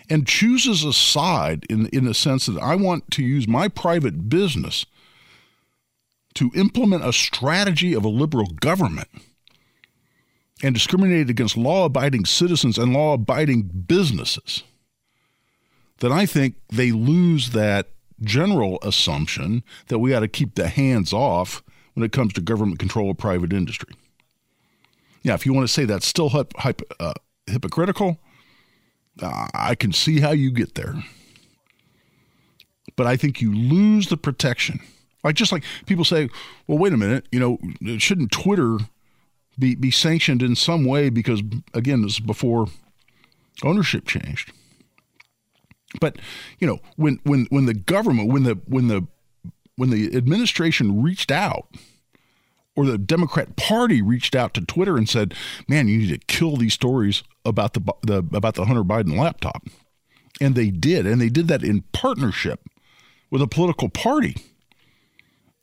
[0.09, 4.29] and chooses a side in, in the sense that I want to use my private
[4.29, 4.85] business
[6.35, 9.07] to implement a strategy of a liberal government
[10.63, 14.63] and discriminate against law abiding citizens and law abiding businesses,
[15.99, 17.89] then I think they lose that
[18.21, 21.63] general assumption that we ought to keep the hands off
[21.93, 23.93] when it comes to government control of private industry.
[25.23, 26.31] Now, if you want to say that's still
[26.99, 27.13] uh,
[27.47, 28.19] hypocritical,
[29.21, 30.95] I can see how you get there.
[32.95, 34.79] But I think you lose the protection.
[35.23, 36.29] Like just like people say,
[36.67, 38.77] well, wait a minute, you know, shouldn't Twitter
[39.57, 41.41] be, be sanctioned in some way because
[41.73, 42.67] again, this is before
[43.63, 44.51] ownership changed.
[45.99, 46.17] But,
[46.59, 49.07] you know, when when when the government, when the when the
[49.75, 51.67] when the administration reached out
[52.75, 55.33] or the Democrat Party reached out to Twitter and said,
[55.67, 59.67] "Man, you need to kill these stories about the, the about the Hunter Biden laptop,"
[60.41, 62.61] and they did, and they did that in partnership
[63.31, 64.35] with a political party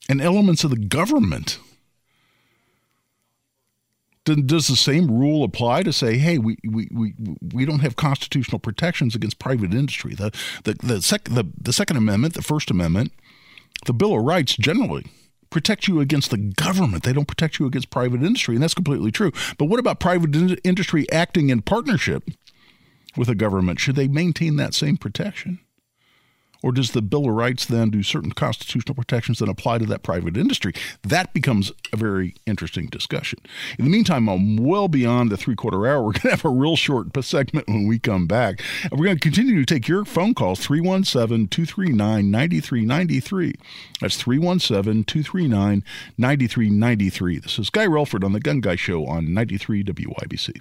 [0.08, 1.58] and elements of the government.
[4.24, 7.14] Does the same rule apply to say, hey, we, we, we,
[7.52, 10.14] we don't have constitutional protections against private industry?
[10.14, 10.30] The,
[10.62, 13.12] the, the, sec, the, the Second Amendment, the First Amendment,
[13.86, 15.06] the Bill of Rights generally
[15.50, 17.02] protect you against the government.
[17.02, 19.32] They don't protect you against private industry, and that's completely true.
[19.58, 22.24] But what about private in- industry acting in partnership
[23.16, 23.80] with the government?
[23.80, 25.58] Should they maintain that same protection?
[26.62, 30.02] Or does the Bill of Rights then do certain constitutional protections that apply to that
[30.02, 30.72] private industry?
[31.02, 33.40] That becomes a very interesting discussion.
[33.78, 36.02] In the meantime, I'm well beyond the three quarter hour.
[36.02, 38.62] We're going to have a real short segment when we come back.
[38.84, 43.54] And we're going to continue to take your phone calls 317 239 9393.
[44.00, 45.84] That's 317 239
[46.18, 47.38] 9393.
[47.38, 50.60] This is Guy Relford on The Gun Guy Show on 93 WIBC.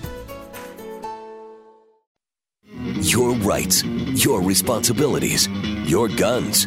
[3.31, 3.85] Your rights,
[4.25, 5.47] your responsibilities,
[5.89, 6.65] your guns.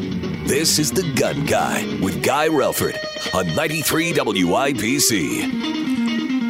[0.48, 2.96] This is The Gun Guy with Guy Relford
[3.34, 5.42] on 93 WIBC.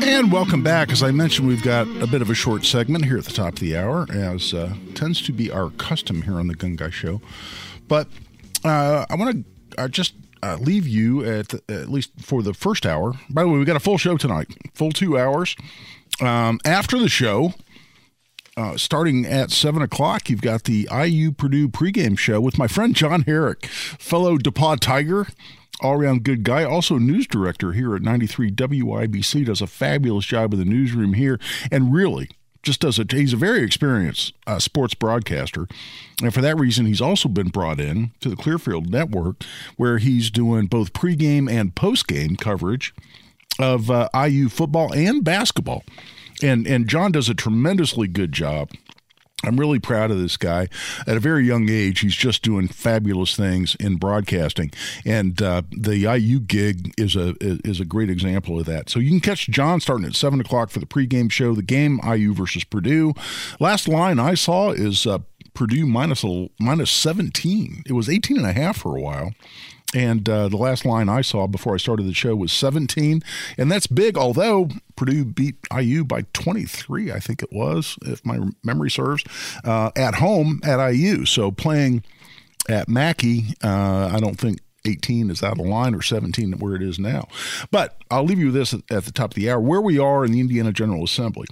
[0.05, 0.93] And welcome back.
[0.93, 3.55] As I mentioned, we've got a bit of a short segment here at the top
[3.55, 6.91] of the hour, as uh, tends to be our custom here on the Gun Guy
[6.91, 7.21] Show.
[7.89, 8.07] But
[8.65, 12.55] uh, I want to uh, just uh, leave you at the, at least for the
[12.55, 13.15] first hour.
[13.31, 15.57] By the way, we got a full show tonight, full two hours.
[16.21, 17.55] Um, after the show,
[18.57, 22.95] uh, starting at 7 o'clock, you've got the IU Purdue pregame show with my friend
[22.95, 25.27] John Herrick, fellow DePauw Tiger,
[25.81, 30.53] all around good guy, also news director here at 93 WIBC, does a fabulous job
[30.53, 31.41] in the newsroom here,
[31.71, 32.31] and really
[32.63, 35.69] just does a he's a very experienced uh, sports broadcaster.
[36.23, 39.43] And for that reason he's also been brought in to the clearfield network
[39.77, 42.95] where he's doing both pregame and postgame coverage
[43.59, 45.85] of uh, iu football and basketball
[46.43, 48.71] and and John does a tremendously good job.
[49.47, 50.69] I'm really proud of this guy.
[51.07, 54.71] At a very young age, he's just doing fabulous things in broadcasting,
[55.05, 58.89] and uh, the IU gig is a is a great example of that.
[58.89, 61.55] So you can catch John starting at seven o'clock for the pregame show.
[61.55, 63.15] The game IU versus Purdue.
[63.61, 65.19] Last line I saw is uh,
[65.55, 67.85] Purdue minus a, minus 17.
[67.87, 69.33] It was 18 and a half for a while.
[69.95, 73.23] And uh, the last line I saw before I started the show was 17.
[73.57, 78.41] And that's big, although Purdue beat IU by 23, I think it was, if my
[78.65, 79.25] memory serves,
[79.65, 81.25] uh, at home at IU.
[81.25, 82.03] So playing
[82.69, 86.83] at Mackey, uh, I don't think 18 is out of line or 17 where it
[86.83, 87.29] is now.
[87.71, 90.25] But I'll leave you with this at the top of the hour where we are
[90.25, 91.47] in the Indiana General Assembly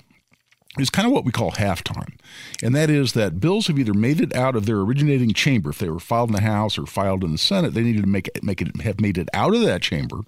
[0.78, 2.14] is kind of what we call halftime.
[2.62, 5.78] And that is that bills have either made it out of their originating chamber, if
[5.78, 8.28] they were filed in the House or filed in the Senate, they needed to make
[8.28, 10.20] it, make it have made it out of that chamber,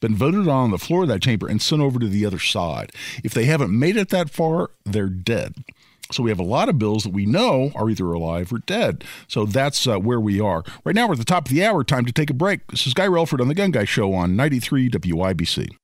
[0.00, 2.92] been voted on, the floor of that chamber, and sent over to the other side.
[3.24, 5.54] If they haven't made it that far, they're dead.
[6.10, 9.04] So we have a lot of bills that we know are either alive or dead.
[9.26, 10.64] So that's uh, where we are.
[10.84, 11.84] Right now, we're at the top of the hour.
[11.84, 12.66] Time to take a break.
[12.68, 15.76] This is Guy Relford on the Gun Guy Show on 93 WIBC.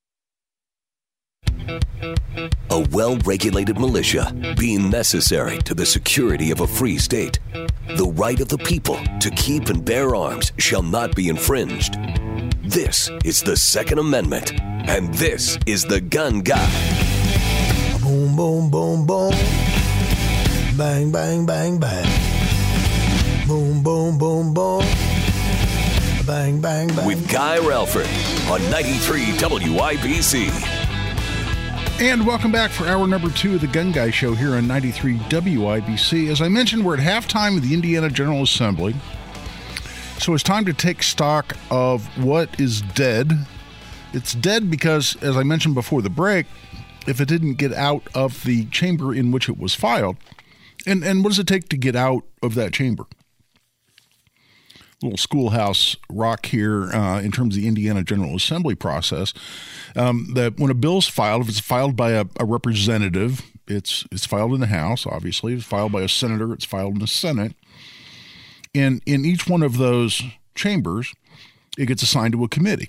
[2.70, 7.38] A well regulated militia being necessary to the security of a free state.
[7.52, 11.96] The right of the people to keep and bear arms shall not be infringed.
[12.62, 16.70] This is the Second Amendment, and this is the Gun Guy.
[18.02, 19.32] Boom, boom, boom, boom.
[20.76, 23.46] Bang, bang, bang, bang.
[23.46, 24.80] Boom, boom, boom, boom.
[26.26, 27.07] Bang, bang, bang.
[27.07, 28.09] With Guy Relford
[28.50, 30.84] on 93 WIBC.
[32.01, 35.16] And welcome back for hour number two of the Gun Guy Show here on 93
[35.16, 36.28] WIBC.
[36.28, 38.97] As I mentioned, we're at halftime of the Indiana General Assembly.
[40.18, 43.32] So it's time to take stock of what is dead.
[44.12, 46.47] It's dead because, as I mentioned before the break,
[47.07, 50.16] if it didn't get out of the chamber in which it was filed,
[50.88, 53.05] and, and what does it take to get out of that chamber?
[55.05, 59.32] Little schoolhouse rock here uh, in terms of the Indiana General Assembly process.
[59.94, 64.26] Um, that when a bill's filed, if it's filed by a, a, representative, it's it's
[64.26, 65.07] filed in the House.
[65.07, 66.52] Obviously, If it's filed by a senator.
[66.52, 67.55] It's filed in the Senate.
[68.72, 70.22] In in each one of those
[70.55, 71.14] chambers,
[71.78, 72.88] it gets assigned to a committee.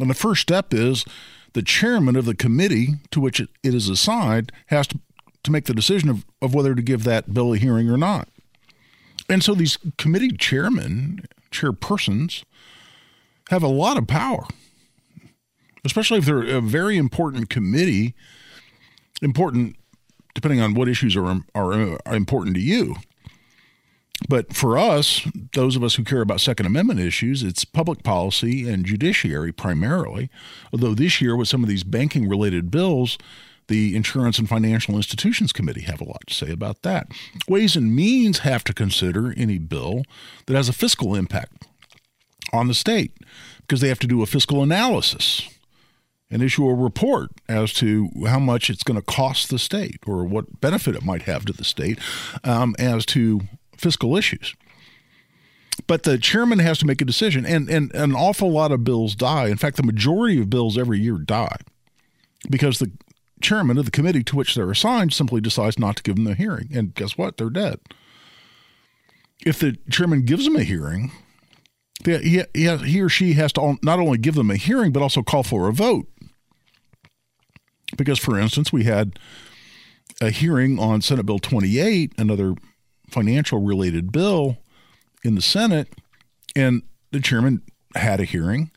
[0.00, 1.04] And the first step is
[1.52, 4.98] the chairman of the committee to which it is assigned has to,
[5.44, 8.28] to make the decision of, of whether to give that bill a hearing or not.
[9.28, 12.44] And so these committee chairmen, chairpersons,
[13.50, 14.46] have a lot of power,
[15.84, 18.14] especially if they're a very important committee,
[19.20, 19.76] important
[20.34, 22.96] depending on what issues are, are, are important to you.
[24.28, 28.68] But for us, those of us who care about Second Amendment issues, it's public policy
[28.68, 30.30] and judiciary primarily.
[30.72, 33.18] Although this year, with some of these banking related bills,
[33.68, 37.06] the Insurance and Financial Institutions Committee have a lot to say about that.
[37.48, 40.02] Ways and Means have to consider any bill
[40.46, 41.66] that has a fiscal impact
[42.52, 43.12] on the state
[43.60, 45.48] because they have to do a fiscal analysis
[46.30, 50.24] and issue a report as to how much it's going to cost the state or
[50.24, 51.98] what benefit it might have to the state
[52.42, 53.40] um, as to
[53.76, 54.54] fiscal issues.
[55.86, 59.14] But the chairman has to make a decision, and, and an awful lot of bills
[59.14, 59.48] die.
[59.48, 61.56] In fact, the majority of bills every year die
[62.50, 62.90] because the
[63.42, 66.34] chairman of the committee to which they're assigned simply decides not to give them a
[66.34, 66.68] hearing.
[66.74, 67.36] And guess what?
[67.36, 67.80] They're dead.
[69.44, 71.12] If the chairman gives them a hearing,
[72.04, 75.22] he, he, he or she has to not only give them a hearing, but also
[75.22, 76.08] call for a vote.
[77.96, 79.18] Because, for instance, we had
[80.20, 82.54] a hearing on Senate Bill 28, another
[83.10, 84.58] financial related bill
[85.24, 85.88] in the Senate,
[86.56, 87.62] and the chairman
[87.94, 88.70] had a hearing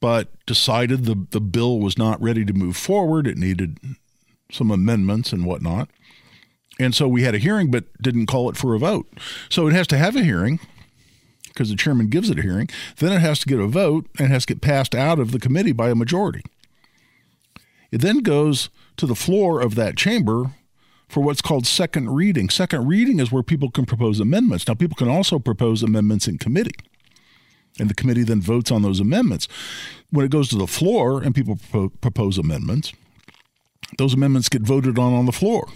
[0.00, 3.26] but decided the, the bill was not ready to move forward.
[3.26, 3.78] It needed
[4.50, 5.88] some amendments and whatnot.
[6.78, 9.08] And so we had a hearing, but didn't call it for a vote.
[9.48, 10.60] So it has to have a hearing
[11.48, 12.68] because the chairman gives it a hearing.
[12.98, 15.40] Then it has to get a vote and has to get passed out of the
[15.40, 16.42] committee by a majority.
[17.90, 20.52] It then goes to the floor of that chamber
[21.08, 22.48] for what's called second reading.
[22.50, 24.68] Second reading is where people can propose amendments.
[24.68, 26.76] Now, people can also propose amendments in committee,
[27.78, 29.48] and the committee then votes on those amendments.
[30.10, 31.58] When it goes to the floor and people
[32.00, 32.92] propose amendments,
[33.98, 35.68] those amendments get voted on on the floor.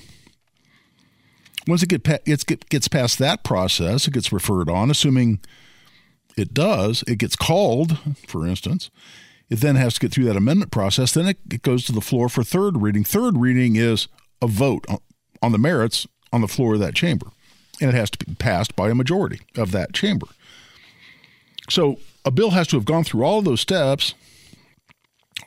[1.67, 5.41] Once it get pa- it gets past that process, it gets referred on, assuming
[6.37, 8.91] it does, it gets called, for instance.
[9.49, 11.13] It then has to get through that amendment process.
[11.13, 13.05] Then it, it goes to the floor for third reading.
[13.05, 14.09] Third reading is
[14.41, 14.99] a vote on,
[15.43, 17.27] on the merits on the floor of that chamber.
[17.81, 20.27] And it has to be passed by a majority of that chamber.
[21.69, 24.15] So a bill has to have gone through all those steps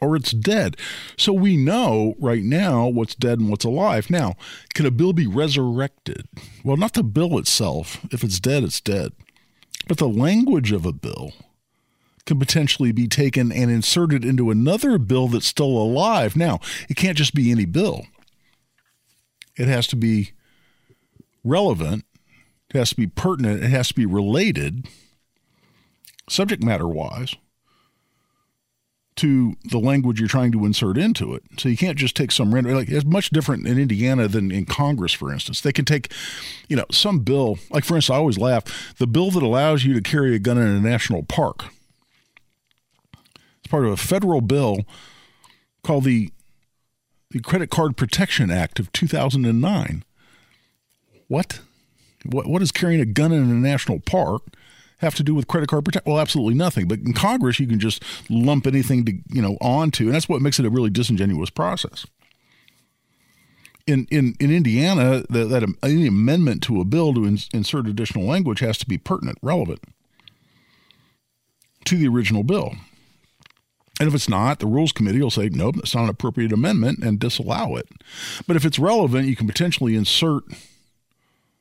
[0.02, 0.78] or it's dead.
[1.18, 4.10] So we know right now what's dead and what's alive.
[4.10, 4.36] Now,
[4.74, 6.28] can a bill be resurrected?
[6.64, 8.00] Well, not the bill itself.
[8.12, 9.14] If it's dead, it's dead.
[9.88, 11.34] But the language of a bill
[12.26, 16.36] can potentially be taken and inserted into another bill that's still alive.
[16.36, 16.60] Now,
[16.90, 18.08] it can't just be any bill,
[19.56, 20.32] it has to be
[21.44, 22.04] relevant,
[22.74, 24.88] it has to be pertinent, it has to be related,
[26.28, 27.36] subject matter wise
[29.16, 31.44] to the language you're trying to insert into it.
[31.58, 34.66] So you can't just take some random like it's much different in Indiana than in
[34.66, 35.62] Congress, for instance.
[35.62, 36.12] They can take,
[36.68, 39.94] you know, some bill, like for instance, I always laugh, the bill that allows you
[39.94, 41.66] to carry a gun in a national park.
[43.60, 44.86] It's part of a federal bill
[45.84, 46.32] called the
[47.32, 50.04] the Credit Card Protection Act of 2009.
[51.28, 51.60] What?
[52.24, 54.44] What what is carrying a gun in a national park?
[55.00, 56.12] Have to do with credit card protection?
[56.12, 56.88] Well, absolutely nothing.
[56.88, 60.42] But in Congress, you can just lump anything to you know onto, and that's what
[60.42, 62.06] makes it a really disingenuous process.
[63.88, 68.26] In in in Indiana, that, that any amendment to a bill to ins- insert additional
[68.26, 69.82] language has to be pertinent, relevant
[71.86, 72.74] to the original bill.
[74.00, 77.00] And if it's not, the Rules Committee will say, nope, it's not an appropriate amendment
[77.02, 77.88] and disallow it.
[78.46, 80.44] But if it's relevant, you can potentially insert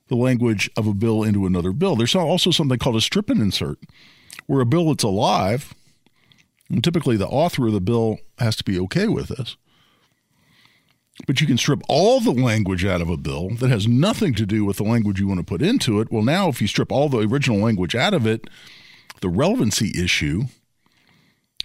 [0.09, 1.96] the language of a bill into another bill.
[1.96, 3.78] There's also something called a strip and insert,
[4.46, 5.74] where a bill that's alive,
[6.68, 9.57] and typically the author of the bill has to be okay with this,
[11.26, 14.44] but you can strip all the language out of a bill that has nothing to
[14.44, 16.11] do with the language you want to put into it.
[16.11, 18.48] Well, now if you strip all the original language out of it,
[19.20, 20.44] the relevancy issue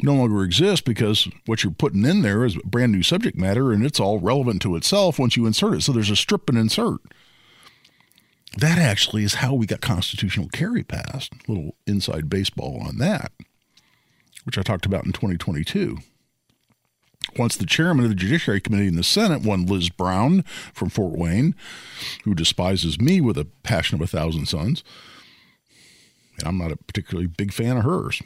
[0.02, 3.86] no longer exists because what you're putting in there is brand new subject matter and
[3.86, 5.82] it's all relevant to itself once you insert it.
[5.82, 7.02] So there's a strip and insert.
[8.60, 11.32] That actually is how we got constitutional carry passed.
[11.34, 13.32] A little inside baseball on that,
[14.44, 15.98] which I talked about in 2022.
[17.38, 20.44] Once the chairman of the Judiciary Committee in the Senate, one Liz Brown
[20.74, 21.56] from Fort Wayne,
[22.26, 24.84] who despises me with a passion of a thousand suns,
[26.38, 28.22] and I'm not a particularly big fan of hers.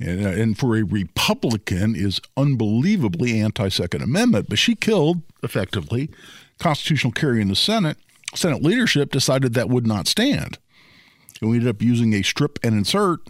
[0.00, 6.08] And, uh, and for a Republican is unbelievably anti-Second Amendment, but she killed effectively
[6.58, 7.98] constitutional carry in the Senate
[8.34, 10.58] Senate leadership decided that would not stand.
[11.40, 13.20] And we ended up using a strip and insert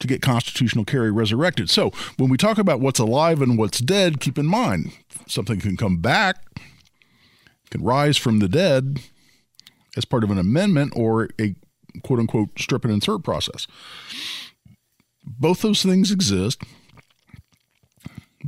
[0.00, 1.70] to get constitutional carry resurrected.
[1.70, 4.92] So when we talk about what's alive and what's dead, keep in mind
[5.26, 6.42] something can come back,
[7.70, 9.00] can rise from the dead
[9.96, 11.54] as part of an amendment or a
[12.02, 13.66] quote unquote strip and insert process.
[15.24, 16.62] Both those things exist.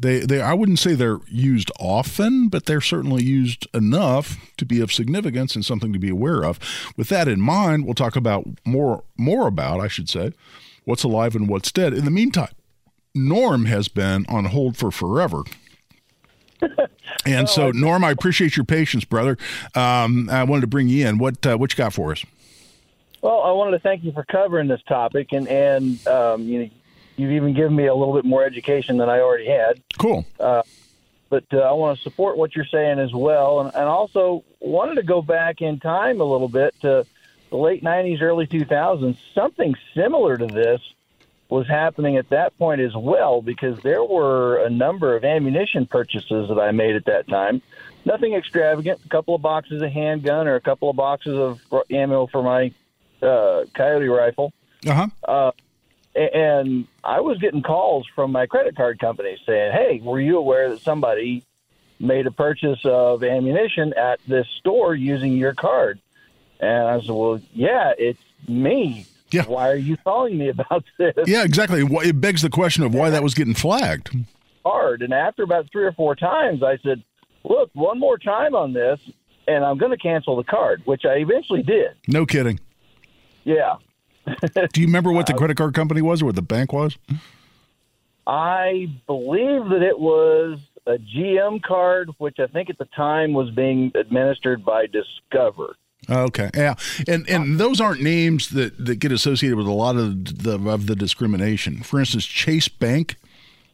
[0.02, 4.80] They, they, I wouldn't say they're used often, but they're certainly used enough to be
[4.80, 6.58] of significance and something to be aware of.
[6.96, 10.32] With that in mind, we'll talk about more, more about, I should say,
[10.84, 11.94] what's alive and what's dead.
[11.94, 12.52] In the meantime,
[13.14, 15.44] Norm has been on hold for forever.
[17.24, 19.38] and so, Norm, I appreciate your patience, brother.
[19.76, 21.18] Um, I wanted to bring you in.
[21.18, 22.24] What uh, what you got for us?
[23.20, 26.70] Well, I wanted to thank you for covering this topic, and and um, you know,
[27.16, 29.82] you've even given me a little bit more education than I already had.
[29.98, 30.26] Cool.
[30.38, 30.62] Uh,
[31.28, 34.96] but uh, I want to support what you're saying as well, and, and also wanted
[34.96, 37.06] to go back in time a little bit to
[37.50, 39.16] the late '90s, early 2000s.
[39.34, 40.80] Something similar to this
[41.48, 46.48] was happening at that point as well, because there were a number of ammunition purchases
[46.48, 47.62] that I made at that time.
[48.04, 51.60] Nothing extravagant, a couple of boxes of handgun or a couple of boxes of
[51.90, 52.72] ammo for my
[53.22, 54.52] uh, coyote rifle.
[54.86, 55.08] Uh-huh.
[55.22, 55.52] Uh,
[56.14, 60.70] and I was getting calls from my credit card company saying, "Hey, were you aware
[60.70, 61.42] that somebody
[61.98, 66.00] made a purchase of ammunition at this store using your card?"
[66.60, 69.06] And I said, "Well, yeah, it's me.
[69.30, 69.44] Yeah.
[69.44, 71.82] Why are you calling me about this?" Yeah, exactly.
[72.06, 74.14] It begs the question of why that was getting flagged.
[74.64, 75.02] Hard.
[75.02, 77.02] And after about three or four times, I said,
[77.44, 79.00] "Look, one more time on this,
[79.48, 81.92] and I'm going to cancel the card," which I eventually did.
[82.06, 82.60] No kidding.
[83.44, 83.76] Yeah.
[84.72, 86.96] Do you remember what the credit card company was or what the bank was?
[88.26, 93.50] I believe that it was a GM card, which I think at the time was
[93.50, 95.76] being administered by Discover.
[96.10, 96.74] Okay, yeah,
[97.06, 100.86] and and those aren't names that, that get associated with a lot of the of
[100.86, 101.82] the discrimination.
[101.82, 103.16] For instance, Chase Bank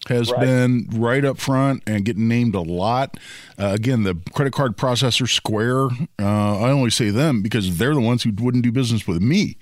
[0.09, 0.41] has right.
[0.41, 3.17] been right up front and getting named a lot.
[3.59, 5.89] Uh, again, the credit card processor Square.
[6.19, 9.57] Uh, I only say them because they're the ones who wouldn't do business with me,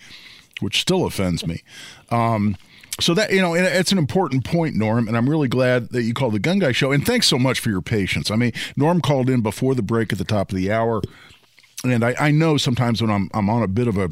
[0.60, 1.62] which still offends me.
[2.10, 2.56] Um,
[2.98, 6.14] so that you know it's an important point norm and i'm really glad that you
[6.14, 9.02] called the gun guy show and thanks so much for your patience i mean norm
[9.02, 11.02] called in before the break at the top of the hour
[11.84, 14.10] and I, I know sometimes when I'm I'm on a bit of a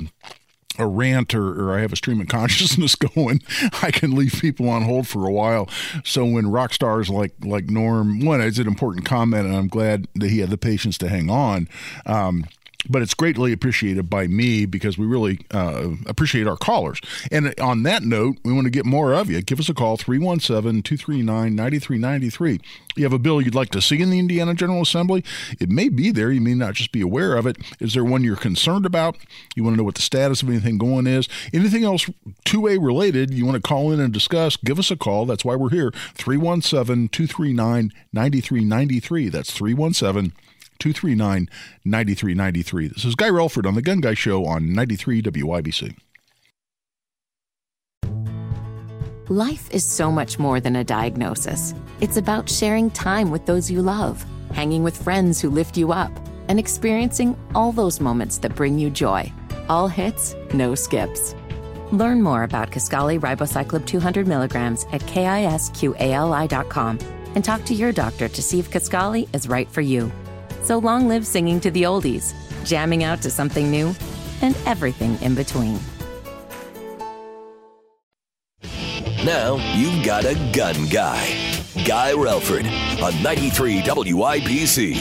[0.77, 3.43] a rant or, or I have a stream of consciousness going,
[3.81, 5.69] I can leave people on hold for a while.
[6.03, 10.09] So when rock stars like like Norm, one, it's an important comment, and I'm glad
[10.17, 11.69] that he had the patience to hang on.
[12.07, 12.45] Um,
[12.89, 17.01] but it's greatly appreciated by me because we really uh, appreciate our callers.
[17.31, 19.41] And on that note, we want to get more of you.
[19.43, 22.61] Give us a call, 317 239 9393.
[22.97, 25.25] You have a bill you'd like to see in the Indiana General Assembly?
[25.59, 26.31] It may be there.
[26.31, 27.57] You may not just be aware of it.
[27.81, 29.17] Is there one you're concerned about?
[29.57, 31.29] You want to know what the status of anything going is?
[31.53, 32.09] Anything else
[32.45, 34.57] 2A related you want to call in and discuss?
[34.57, 35.27] Give us a call.
[35.27, 35.91] That's why we're here.
[36.15, 39.29] 317 239 9393.
[39.29, 40.33] That's 317
[40.79, 41.49] 239
[41.85, 42.89] 9393.
[42.89, 45.97] This is Guy Relford on The Gun Guy Show on 93 WIBC.
[49.31, 51.75] Life is so much more than a diagnosis.
[52.01, 54.23] It's about sharing time with those you love,
[54.53, 56.13] hanging with friends who lift you up,
[56.49, 59.33] and experiencing all those moments that bring you joy.
[59.71, 61.35] All hits, no skips.
[61.91, 66.99] Learn more about Kisqali Ribociclib 200 milligrams at kisqali.com
[67.35, 70.13] and talk to your doctor to see if Kisqali is right for you.
[70.65, 72.33] So long live singing to the oldies,
[72.65, 73.95] jamming out to something new,
[74.41, 75.79] and everything in between.
[79.25, 81.23] Now you've got a gun guy.
[81.87, 82.65] Guy Relford
[83.03, 84.97] on 93 WIBC.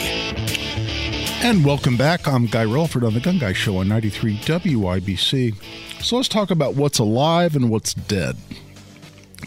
[1.42, 2.28] And welcome back.
[2.28, 5.54] I'm Guy Relford on the Gun Guy Show on 93 WIBC.
[6.02, 8.36] So let's talk about what's alive and what's dead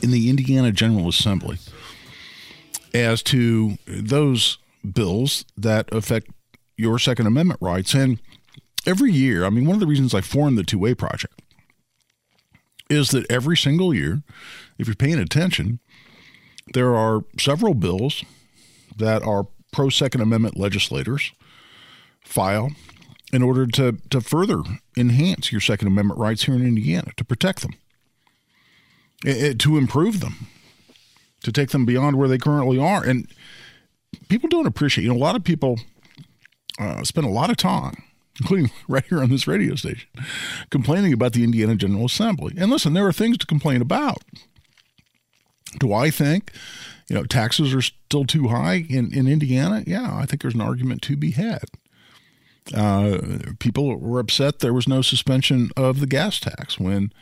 [0.01, 1.59] in the Indiana General Assembly
[2.95, 4.57] as to those
[4.93, 6.29] bills that affect
[6.75, 7.93] your Second Amendment rights.
[7.93, 8.19] And
[8.85, 11.41] every year, I mean, one of the reasons I formed the 2A Project
[12.89, 14.21] is that every single year,
[14.77, 15.79] if you're paying attention,
[16.73, 18.23] there are several bills
[18.95, 21.31] that our pro Second Amendment legislators
[22.21, 22.71] file
[23.33, 24.61] in order to, to further
[24.95, 27.73] enhance your Second Amendment rights here in Indiana, to protect them,
[29.25, 30.47] it, to improve them,
[31.43, 33.03] to take them beyond where they currently are.
[33.03, 33.27] And
[34.27, 35.03] people don't appreciate.
[35.03, 35.79] You know, a lot of people
[36.79, 38.03] uh, spend a lot of time,
[38.39, 40.09] including right here on this radio station,
[40.69, 42.53] complaining about the Indiana General Assembly.
[42.57, 44.23] And listen, there are things to complain about.
[45.79, 46.51] Do I think,
[47.09, 49.83] you know, taxes are still too high in, in Indiana?
[49.85, 51.65] Yeah, I think there's an argument to be had.
[52.73, 53.19] Uh,
[53.59, 57.13] people were upset there was no suspension of the gas tax when,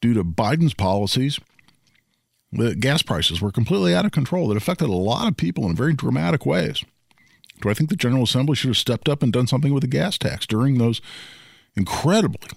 [0.00, 1.40] due to Biden's policies,
[2.52, 5.74] the gas prices were completely out of control that affected a lot of people in
[5.74, 6.84] very dramatic ways.
[7.60, 9.88] Do I think the General Assembly should have stepped up and done something with the
[9.88, 11.00] gas tax during those
[11.74, 12.50] incredibly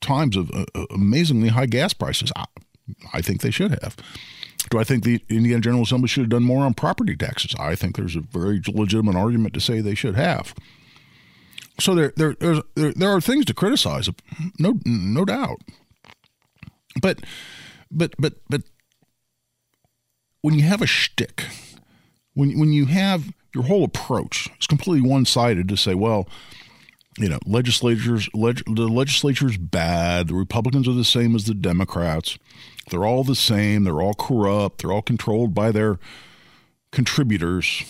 [0.00, 2.30] times of uh, uh amazingly high gas prices?
[2.36, 2.44] I,
[3.12, 3.96] I think they should have.
[4.70, 7.54] Do I think the Indiana General Assembly should have done more on property taxes?
[7.58, 10.54] I think there's a very legitimate argument to say they should have.
[11.78, 14.08] So there, there, there, there are things to criticize,
[14.58, 15.60] no, no doubt.
[17.00, 17.20] But,
[17.90, 18.62] but, but, but
[20.46, 21.42] when you have a shtick,
[22.34, 26.28] when when you have your whole approach is completely one sided to say, well,
[27.18, 30.28] you know, legislatures, leg, the legislature's bad.
[30.28, 32.38] The Republicans are the same as the Democrats.
[32.88, 33.82] They're all the same.
[33.82, 34.82] They're all corrupt.
[34.82, 35.98] They're all controlled by their
[36.92, 37.82] contributors,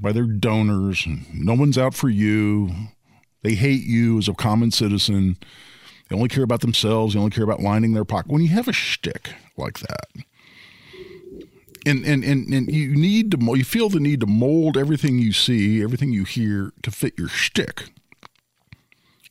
[0.00, 1.06] by their donors.
[1.32, 2.72] No one's out for you.
[3.44, 5.36] They hate you as a common citizen.
[6.08, 7.14] They only care about themselves.
[7.14, 8.32] They only care about lining their pocket.
[8.32, 10.08] When you have a shtick like that,
[11.86, 15.32] and, and, and, and you need to you feel the need to mold everything you
[15.32, 17.90] see, everything you hear to fit your shtick.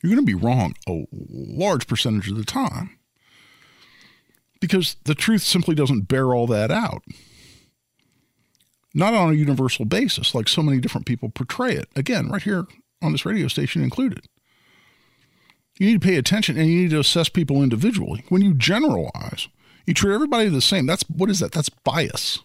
[0.02, 2.98] You're going to be wrong a large percentage of the time
[4.60, 7.02] because the truth simply doesn't bear all that out.
[8.94, 11.88] Not on a universal basis, like so many different people portray it.
[11.94, 12.66] Again, right here
[13.02, 14.26] on this radio station included.
[15.78, 18.24] You need to pay attention and you need to assess people individually.
[18.28, 19.48] When you generalize,
[19.88, 20.86] you treat everybody the same.
[20.86, 21.52] That's what is that?
[21.52, 22.40] That's bias.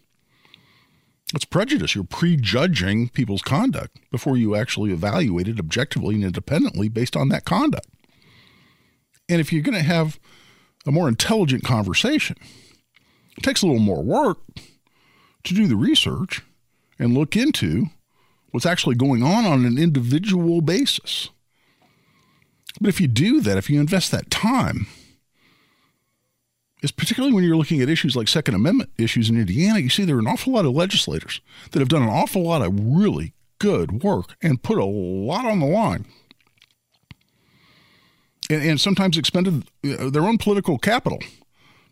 [1.35, 1.93] It's prejudice.
[1.93, 7.43] You're prejudging people's conduct before you actually evaluate it objectively and independently based on that
[7.43, 7.87] conduct.
[9.27, 10.19] And if you're going to have
[10.85, 12.37] a more intelligent conversation,
[13.37, 14.37] it takes a little more work
[15.43, 16.43] to do the research
[16.99, 17.87] and look into
[18.51, 21.29] what's actually going on on an individual basis.
[22.79, 24.87] But if you do that, if you invest that time,
[26.83, 30.03] is particularly when you're looking at issues like Second Amendment issues in Indiana, you see
[30.03, 33.33] there are an awful lot of legislators that have done an awful lot of really
[33.57, 36.05] good work and put a lot on the line.
[38.49, 41.19] And, and sometimes expended uh, their own political capital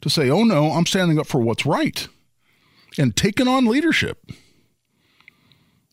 [0.02, 2.08] to say, oh no, I'm standing up for what's right
[2.98, 4.30] and taken on leadership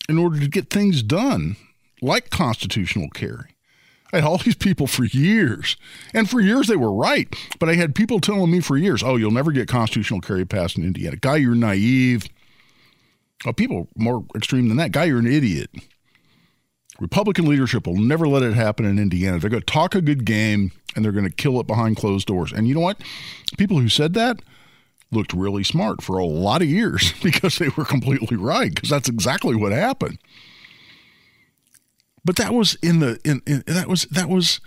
[0.08, 1.56] in order to get things done
[2.02, 3.54] like constitutional carry.
[4.12, 5.76] I had all these people for years,
[6.14, 7.34] and for years they were right.
[7.58, 10.78] But I had people telling me for years, "Oh, you'll never get constitutional carry passed
[10.78, 11.16] in Indiana.
[11.16, 12.28] Guy, you're naive."
[13.46, 14.92] Oh, people more extreme than that.
[14.92, 15.70] Guy, you're an idiot.
[16.98, 19.38] Republican leadership will never let it happen in Indiana.
[19.38, 22.26] They're going to talk a good game and they're going to kill it behind closed
[22.26, 22.52] doors.
[22.52, 23.00] And you know what?
[23.56, 24.40] People who said that
[25.12, 29.08] looked really smart for a lot of years because they were completely right because that's
[29.08, 30.18] exactly what happened.
[32.28, 34.60] But that was in the in, in that was that was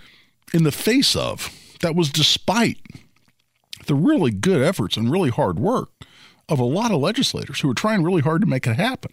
[0.52, 1.48] in the face of
[1.80, 2.78] that was despite
[3.86, 5.90] the really good efforts and really hard work
[6.48, 9.12] of a lot of legislators who were trying really hard to make it happen.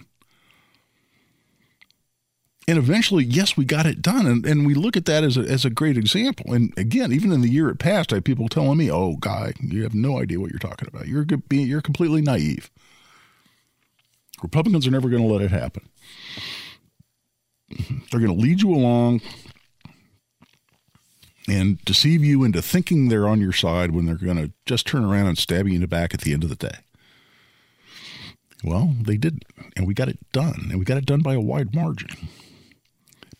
[2.68, 4.26] And eventually, yes, we got it done.
[4.26, 6.52] And, and we look at that as a, as a great example.
[6.52, 9.54] And again, even in the year it passed, I had people telling me, oh, Guy,
[9.62, 11.08] you have no idea what you're talking about.
[11.08, 12.72] You're, you're completely naive.
[14.41, 15.88] Republicans are never going to let it happen.
[17.70, 19.22] They're going to lead you along
[21.47, 25.03] and deceive you into thinking they're on your side when they're going to just turn
[25.03, 26.78] around and stab you in the back at the end of the day.
[28.63, 29.45] Well, they didn't,
[29.76, 32.09] and we got it done, and we got it done by a wide margin.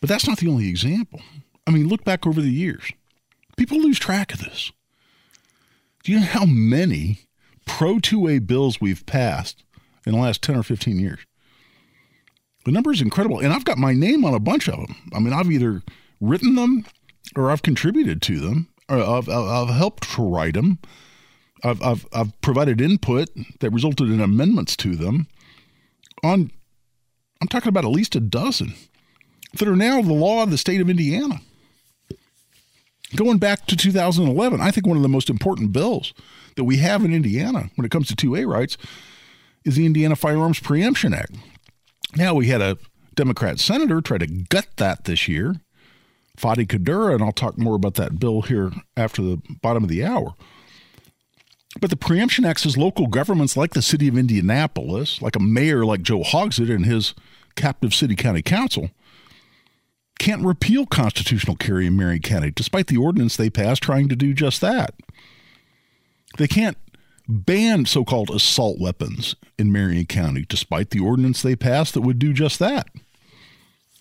[0.00, 1.20] But that's not the only example.
[1.66, 2.90] I mean, look back over the years.
[3.56, 4.72] People lose track of this.
[6.02, 7.20] Do you know how many
[7.66, 9.62] pro 2A bills we've passed
[10.06, 11.20] in the last 10 or 15 years?
[12.64, 13.38] The number is incredible.
[13.38, 14.96] And I've got my name on a bunch of them.
[15.14, 15.82] I mean, I've either
[16.20, 16.84] written them
[17.36, 20.78] or I've contributed to them, or I've, I've helped to write them.
[21.62, 23.28] I've, I've, I've provided input
[23.60, 25.26] that resulted in amendments to them
[26.22, 26.50] on,
[27.40, 28.74] I'm talking about at least a dozen
[29.54, 31.40] that are now the law of the state of Indiana.
[33.16, 36.14] Going back to 2011, I think one of the most important bills
[36.56, 38.76] that we have in Indiana when it comes to 2A rights
[39.64, 41.34] is the Indiana Firearms Preemption Act.
[42.16, 42.78] Now, we had a
[43.14, 45.56] Democrat senator try to gut that this year,
[46.36, 50.04] Fady Qaddoura, and I'll talk more about that bill here after the bottom of the
[50.04, 50.34] hour.
[51.80, 55.84] But the Preemption Act says local governments like the city of Indianapolis, like a mayor
[55.84, 57.14] like Joe Hogsett and his
[57.54, 58.90] captive city county council,
[60.18, 64.34] can't repeal constitutional carry in Marion County, despite the ordinance they passed trying to do
[64.34, 64.94] just that.
[66.38, 66.76] They can't
[67.30, 72.18] ban so called assault weapons in Marion County, despite the ordinance they passed that would
[72.18, 72.88] do just that.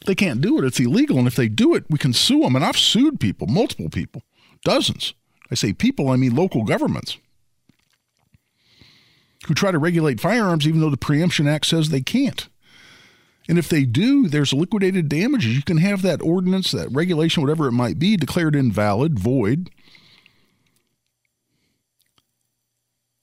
[0.06, 0.66] They can't do it.
[0.66, 1.18] It's illegal.
[1.18, 2.56] And if they do it, we can sue them.
[2.56, 4.24] And I've sued people, multiple people,
[4.64, 5.14] dozens.
[5.52, 7.18] I say people, I mean local governments
[9.48, 12.48] who try to regulate firearms even though the Preemption Act says they can't.
[13.48, 15.56] And if they do, there's liquidated damages.
[15.56, 19.72] You can have that ordinance, that regulation, whatever it might be, declared invalid, void.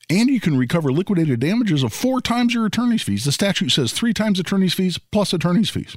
[0.09, 3.25] And you can recover liquidated damages of four times your attorney's fees.
[3.25, 5.97] The statute says three times attorney's fees plus attorney's fees.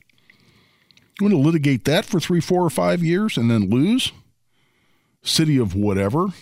[1.19, 4.11] You want to litigate that for three, four, or five years and then lose?
[5.21, 6.23] City of whatever.
[6.23, 6.33] I'm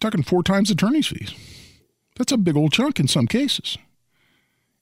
[0.00, 1.32] talking four times attorney's fees.
[2.16, 3.78] That's a big old chunk in some cases.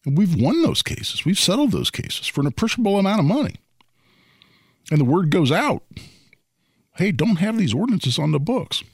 [0.05, 1.25] And we've won those cases.
[1.25, 3.57] We've settled those cases for an appreciable amount of money.
[4.91, 5.83] And the word goes out
[6.97, 8.85] hey, don't have these ordinances on the books.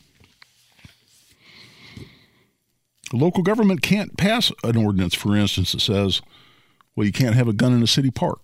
[2.97, 6.20] The local government can't pass an ordinance, for instance, that says,
[6.94, 8.40] well, you can't have a gun in a city park.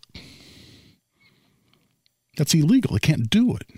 [2.36, 2.92] That's illegal.
[2.92, 3.68] They can't do it.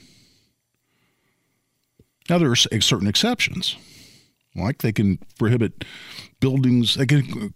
[2.29, 3.77] Now, there are certain exceptions.
[4.55, 5.85] Like they can prohibit
[6.41, 7.53] buildings, they can,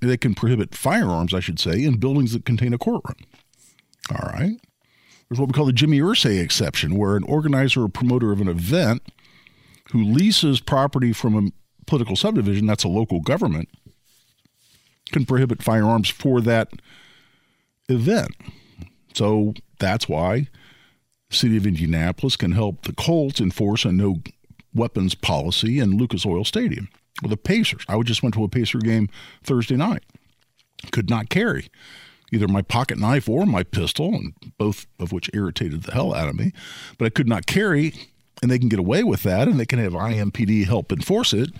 [0.00, 3.16] they can prohibit firearms, I should say, in buildings that contain a courtroom.
[4.10, 4.56] All right.
[5.28, 8.48] There's what we call the Jimmy Irsay exception, where an organizer or promoter of an
[8.48, 9.02] event
[9.92, 11.50] who leases property from a
[11.90, 13.68] political subdivision, that's a local government,
[15.12, 16.70] can prohibit firearms for that
[17.88, 18.30] event.
[19.12, 20.48] So that's why
[21.28, 24.22] the city of Indianapolis can help the Colts enforce a no
[24.72, 26.88] weapons policy in Lucas Oil Stadium.
[27.22, 29.08] Well, the Pacers, I just went to a Pacer game
[29.42, 30.04] Thursday night.
[30.92, 31.68] Could not carry
[32.32, 36.28] either my pocket knife or my pistol, and both of which irritated the hell out
[36.28, 36.52] of me.
[36.98, 37.94] But I could not carry,
[38.42, 41.50] and they can get away with that, and they can have IMPD help enforce it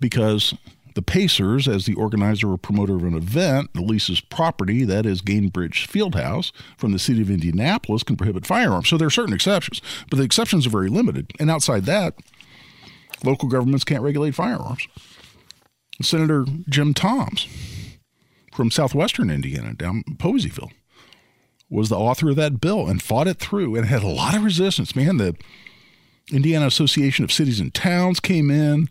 [0.00, 0.54] because
[0.94, 5.86] The Pacers, as the organizer or promoter of an event leases property, that is Gainbridge
[5.86, 8.88] Fieldhouse, from the city of Indianapolis, can prohibit firearms.
[8.88, 9.80] So there are certain exceptions,
[10.10, 11.32] but the exceptions are very limited.
[11.38, 12.14] And outside that,
[13.24, 14.86] local governments can't regulate firearms.
[16.00, 17.46] Senator Jim Tomes
[18.54, 20.70] from southwestern Indiana, down Poseyville,
[21.70, 24.44] was the author of that bill and fought it through and had a lot of
[24.44, 24.96] resistance.
[24.96, 25.36] Man, the
[26.32, 28.88] Indiana Association of Cities and Towns came in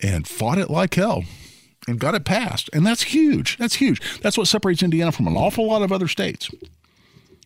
[0.00, 1.24] and fought it like hell
[1.88, 2.70] and got it passed.
[2.72, 3.56] And that's huge.
[3.56, 4.20] That's huge.
[4.20, 6.50] That's what separates Indiana from an awful lot of other states.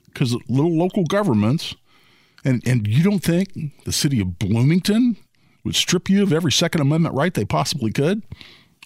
[0.07, 1.75] Because little local governments,
[2.45, 5.17] and, and you don't think the city of Bloomington
[5.65, 8.23] would strip you of every Second Amendment right they possibly could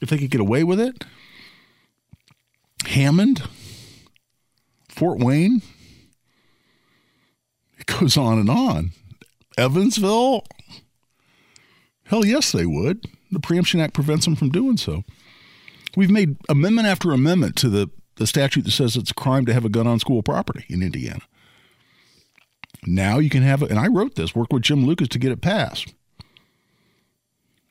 [0.03, 1.05] if they could get away with it?
[2.85, 3.43] Hammond,
[4.97, 5.61] Fort Wayne,
[7.79, 8.93] it goes on and on.
[9.59, 10.45] Evansville,
[12.05, 13.07] hell yes, they would.
[13.31, 15.05] The Preemption Act prevents them from doing so.
[15.97, 19.53] We've made amendment after amendment to the, the statute that says it's a crime to
[19.53, 21.23] have a gun on school property in Indiana.
[22.87, 25.33] Now you can have it, and I wrote this, work with Jim Lucas to get
[25.33, 25.95] it passed.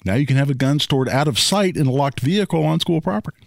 [0.03, 2.79] Now you can have a gun stored out of sight in a locked vehicle on
[2.79, 3.44] school property.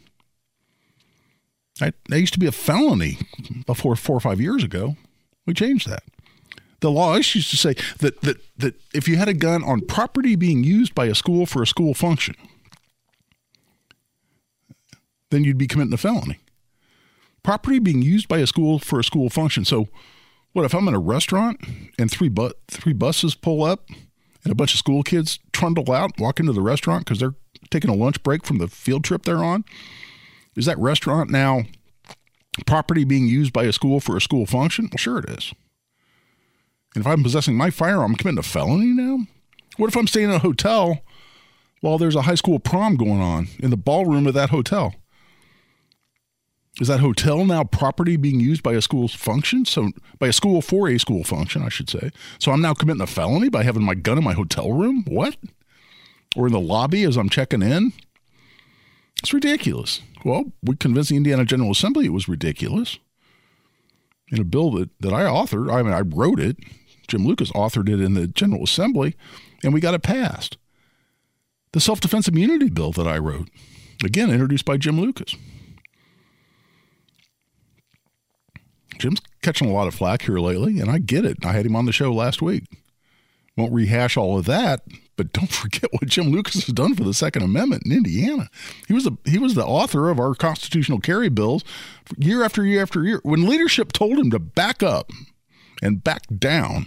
[1.80, 3.18] That, that used to be a felony
[3.66, 4.96] before four or five years ago.
[5.46, 6.02] We changed that.
[6.80, 10.36] The law used to say that, that, that if you had a gun on property
[10.36, 12.34] being used by a school for a school function,
[15.30, 16.38] then you'd be committing a felony.
[17.42, 19.64] Property being used by a school for a school function.
[19.64, 19.88] So,
[20.52, 21.60] what if I'm in a restaurant
[21.98, 23.88] and three bu- three buses pull up
[24.44, 27.34] and a bunch of school kids trundle out, walk into the restaurant because they're
[27.70, 29.64] taking a lunch break from the field trip they're on?
[30.58, 31.62] Is that restaurant now
[32.66, 34.88] property being used by a school for a school function?
[34.90, 35.54] Well, sure it is.
[36.96, 39.20] And if I'm possessing my firearm, I'm committing a felony now?
[39.76, 40.98] What if I'm staying in a hotel
[41.80, 44.96] while there's a high school prom going on in the ballroom of that hotel?
[46.80, 49.64] Is that hotel now property being used by a school's function?
[49.64, 52.10] So, by a school for a school function, I should say.
[52.40, 55.04] So, I'm now committing a felony by having my gun in my hotel room?
[55.06, 55.36] What?
[56.36, 57.92] Or in the lobby as I'm checking in?
[59.22, 60.02] It's ridiculous.
[60.24, 62.98] Well, we convinced the Indiana General Assembly it was ridiculous.
[64.30, 66.58] In a bill that, that I authored, I mean, I wrote it,
[67.06, 69.16] Jim Lucas authored it in the General Assembly,
[69.64, 70.58] and we got it passed.
[71.72, 73.48] The self defense immunity bill that I wrote,
[74.04, 75.34] again, introduced by Jim Lucas.
[78.98, 81.44] Jim's catching a lot of flack here lately, and I get it.
[81.44, 82.64] I had him on the show last week.
[83.58, 84.82] Won't rehash all of that,
[85.16, 88.48] but don't forget what Jim Lucas has done for the Second Amendment in Indiana.
[88.86, 91.64] He was the he was the author of our constitutional carry bills
[92.16, 93.20] year after year after year.
[93.24, 95.10] When leadership told him to back up
[95.82, 96.86] and back down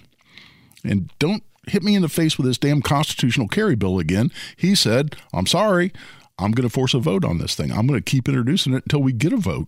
[0.86, 4.74] and don't hit me in the face with this damn constitutional carry bill again, he
[4.74, 5.91] said, "I'm sorry.
[6.39, 7.69] I'm going to force a vote on this thing.
[7.69, 9.67] I'm going to keep introducing it until we get a vote."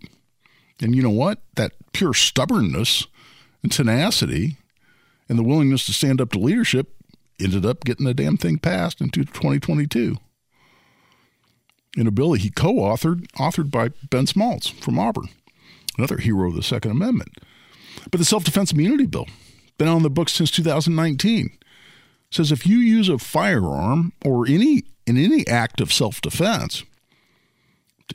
[0.81, 1.41] And you know what?
[1.55, 3.07] That pure stubbornness
[3.61, 4.57] and tenacity
[5.33, 6.93] and the willingness to stand up to leadership
[7.39, 10.15] ended up getting the damn thing passed into 2022
[11.97, 15.29] in a bill he co-authored, authored by Ben Smaltz from Auburn,
[15.97, 17.39] another hero of the Second Amendment.
[18.11, 19.25] But the self-defense immunity bill,
[19.79, 21.49] been on the books since 2019,
[22.29, 26.83] says if you use a firearm or any in any act of self-defense,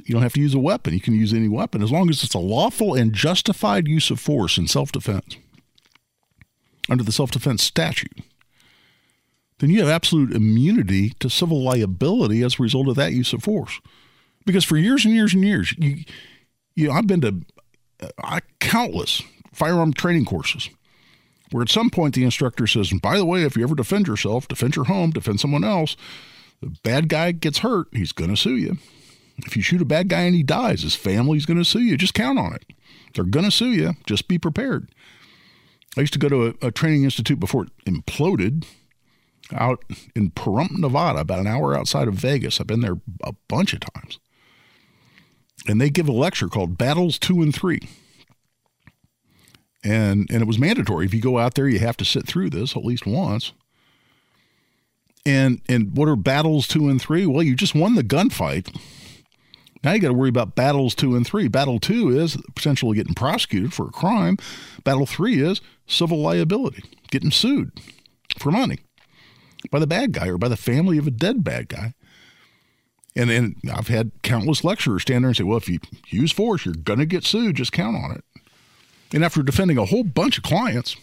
[0.04, 0.94] you don't have to use a weapon.
[0.94, 4.20] You can use any weapon as long as it's a lawful and justified use of
[4.20, 5.36] force in self-defense
[6.88, 8.22] under the self-defense statute
[9.58, 13.42] then you have absolute immunity to civil liability as a result of that use of
[13.42, 13.80] force.
[14.46, 16.04] Because for years and years and years, you,
[16.74, 17.42] you know, I've been to
[18.22, 19.22] uh, countless
[19.52, 20.70] firearm training courses
[21.50, 24.06] where at some point the instructor says, and by the way, if you ever defend
[24.06, 25.96] yourself, defend your home, defend someone else,
[26.60, 28.78] the bad guy gets hurt, he's going to sue you.
[29.38, 31.96] If you shoot a bad guy and he dies, his family's going to sue you.
[31.96, 32.64] Just count on it.
[33.14, 33.94] They're going to sue you.
[34.04, 34.90] Just be prepared.
[35.96, 38.64] I used to go to a, a training institute before it imploded
[39.52, 39.84] out
[40.14, 42.60] in Pahrump, Nevada, about an hour outside of Vegas.
[42.60, 44.18] I've been there a bunch of times.
[45.66, 47.80] And they give a lecture called Battles 2 and 3.
[49.84, 51.06] And and it was mandatory.
[51.06, 53.52] If you go out there, you have to sit through this at least once.
[55.24, 57.26] And and what are battles 2 and 3?
[57.26, 58.76] Well, you just won the gunfight.
[59.84, 61.48] Now you got to worry about battles 2 and 3.
[61.48, 64.36] Battle 2 is potentially getting prosecuted for a crime.
[64.82, 67.72] Battle 3 is civil liability, getting sued
[68.38, 68.78] for money
[69.70, 71.94] by the bad guy or by the family of a dead bad guy.
[73.16, 76.64] And then I've had countless lecturers stand there and say, well, if you use force,
[76.64, 77.56] you're going to get sued.
[77.56, 78.22] Just count on it.
[79.12, 80.94] And after defending a whole bunch of clients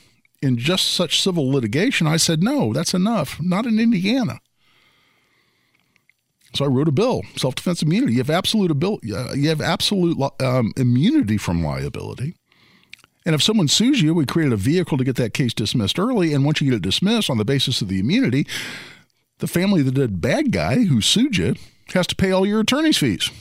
[0.41, 3.41] in just such civil litigation, I said, no, that's enough.
[3.41, 4.39] Not in Indiana.
[6.53, 8.13] So I wrote a bill, self-defense immunity.
[8.13, 9.07] You have absolute ability.
[9.07, 12.35] You have absolute um, immunity from liability.
[13.25, 16.33] And if someone sues you, we created a vehicle to get that case dismissed early.
[16.33, 18.45] And once you get it dismissed on the basis of the immunity,
[19.39, 21.55] the family of the dead bad guy who sued you
[21.93, 23.31] has to pay all your attorney's fees.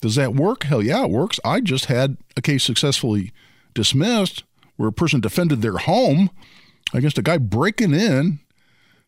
[0.00, 0.64] Does that work?
[0.64, 1.40] Hell yeah, it works.
[1.44, 3.32] I just had a case successfully
[3.72, 4.44] dismissed
[4.76, 6.30] where a person defended their home
[6.92, 8.40] against a guy breaking in,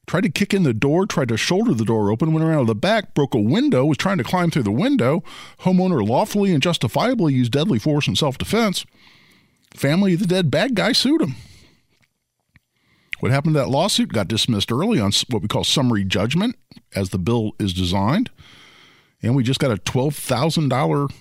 [0.07, 2.75] tried to kick in the door, tried to shoulder the door open, went around the
[2.75, 5.23] back, broke a window, was trying to climb through the window.
[5.61, 8.87] Homeowner lawfully and justifiably used deadly force in self defense.
[9.77, 11.35] Family of the dead bad guy sued him.
[13.21, 16.57] What happened to that lawsuit got dismissed early on what we call summary judgment,
[16.95, 18.31] as the bill is designed
[19.25, 21.13] and we just got a $12,000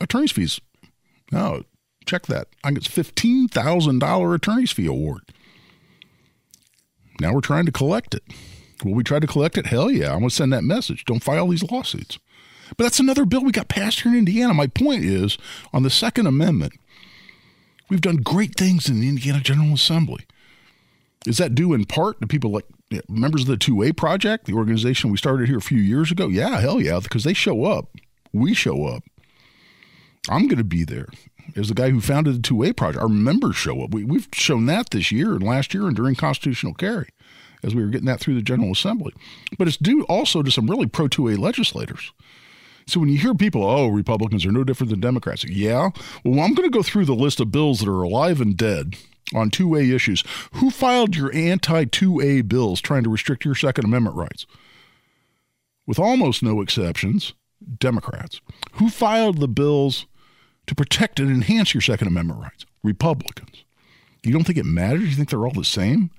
[0.00, 0.60] attorney's fees.
[1.32, 1.64] No,
[2.06, 2.48] check that.
[2.62, 5.22] I get $15,000 attorney's fee award.
[7.20, 8.22] Now we're trying to collect it.
[8.84, 9.66] Will we try to collect it?
[9.66, 10.12] Hell yeah.
[10.12, 11.04] I'm going to send that message.
[11.04, 12.20] Don't file these lawsuits.
[12.76, 14.54] But that's another bill we got passed here in Indiana.
[14.54, 15.36] My point is
[15.72, 16.74] on the Second Amendment,
[17.88, 20.24] we've done great things in the Indiana General Assembly.
[21.26, 22.64] Is that due in part to people like
[23.08, 26.28] members of the 2A Project, the organization we started here a few years ago?
[26.28, 27.90] Yeah, hell yeah, because they show up.
[28.32, 29.04] We show up.
[30.28, 31.08] I'm going to be there.
[31.56, 33.92] As the guy who founded the 2A Project, our members show up.
[33.92, 37.08] We, we've shown that this year and last year and during constitutional carry
[37.62, 39.12] as we were getting that through the General Assembly.
[39.58, 42.12] But it's due also to some really pro 2A legislators.
[42.88, 45.90] So when you hear people, oh, Republicans are no different than Democrats, yeah.
[46.24, 48.96] Well, I'm going to go through the list of bills that are alive and dead
[49.34, 50.24] on 2A issues.
[50.54, 54.46] Who filed your anti 2A bills trying to restrict your Second Amendment rights?
[55.86, 57.34] With almost no exceptions,
[57.78, 58.40] Democrats.
[58.74, 60.06] Who filed the bills
[60.66, 62.64] to protect and enhance your Second Amendment rights?
[62.82, 63.64] Republicans.
[64.22, 65.10] You don't think it matters?
[65.10, 66.10] You think they're all the same?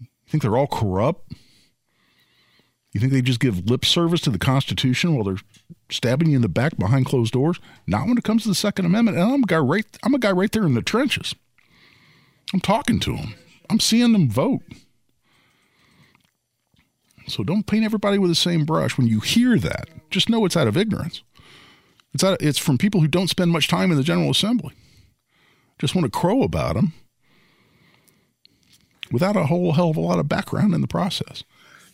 [0.00, 1.32] You think they're all corrupt?
[2.96, 5.36] You think they just give lip service to the Constitution while they're
[5.90, 7.60] stabbing you in the back behind closed doors?
[7.86, 9.18] Not when it comes to the Second Amendment.
[9.18, 11.34] And I'm a guy right I'm a guy right there in the trenches.
[12.54, 13.34] I'm talking to them.
[13.68, 14.62] I'm seeing them vote.
[17.28, 18.96] So don't paint everybody with the same brush.
[18.96, 21.22] When you hear that, just know it's out of ignorance.
[22.14, 24.72] It's out, it's from people who don't spend much time in the General Assembly.
[25.78, 26.94] Just want to crow about them
[29.12, 31.44] without a whole hell of a lot of background in the process.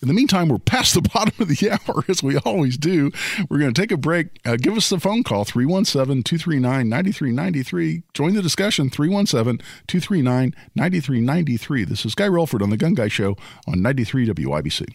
[0.03, 3.13] In the meantime, we're past the bottom of the hour, as we always do.
[3.49, 4.41] We're going to take a break.
[4.45, 8.03] Uh, give us the phone call, 317 239 9393.
[8.13, 11.85] Join the discussion, 317 239 9393.
[11.85, 13.37] This is Guy Relford on The Gun Guy Show
[13.69, 14.95] on 93 WIBC.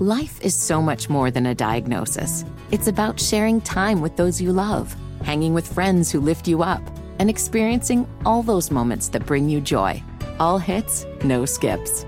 [0.00, 2.44] Life is so much more than a diagnosis.
[2.72, 6.82] It's about sharing time with those you love, hanging with friends who lift you up,
[7.20, 10.02] and experiencing all those moments that bring you joy.
[10.40, 12.04] All hits, no skips.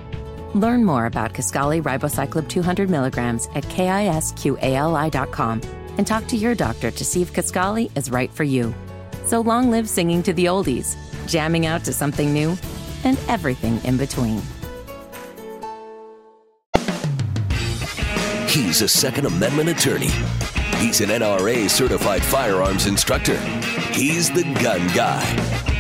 [0.55, 5.61] Learn more about Kisqali ribociclib 200 milligrams at kisqali.com
[5.98, 8.72] and talk to your doctor to see if Kisqali is right for you.
[9.24, 10.96] So long live singing to the oldies,
[11.26, 12.57] jamming out to something new,
[13.02, 14.40] and everything in between.
[18.48, 20.11] He's a Second Amendment attorney.
[20.76, 23.38] He's an NRA certified firearms instructor.
[23.90, 25.24] He's the gun guy.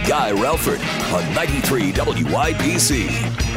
[0.08, 0.80] Guy Relford
[1.12, 3.53] on 93 WIBC.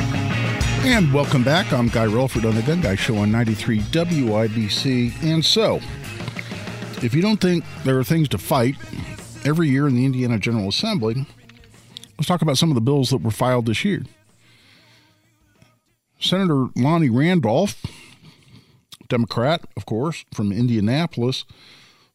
[0.89, 1.73] And welcome back.
[1.73, 5.21] I'm Guy Relford on the Gun Guy Show on 93 WIBC.
[5.21, 5.81] And so,
[7.03, 8.77] if you don't think there are things to fight
[9.43, 11.27] every year in the Indiana General Assembly,
[12.17, 14.03] let's talk about some of the bills that were filed this year.
[16.21, 17.85] Senator Lonnie Randolph,
[19.09, 21.43] Democrat, of course, from Indianapolis,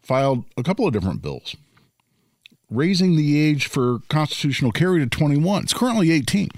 [0.02, 1.54] filed a couple of different bills
[2.70, 5.64] raising the age for constitutional carry to 21.
[5.64, 6.48] It's currently 18.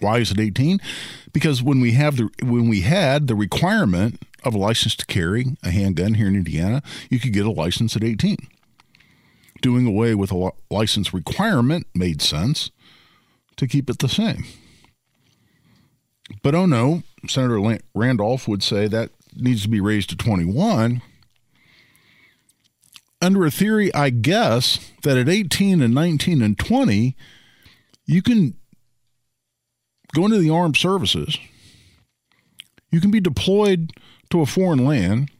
[0.00, 0.80] Why is it 18?
[1.32, 5.56] Because when we have the when we had the requirement of a license to carry
[5.62, 8.36] a handgun here in Indiana, you could get a license at 18.
[9.62, 12.70] Doing away with a license requirement made sense
[13.56, 14.44] to keep it the same.
[16.42, 21.02] But oh no, Senator Randolph would say that needs to be raised to 21
[23.22, 27.16] under a theory, I guess, that at 18 and 19 and 20,
[28.04, 28.56] you can
[30.16, 31.38] go into the armed services.
[32.90, 33.92] You can be deployed
[34.30, 35.30] to a foreign land.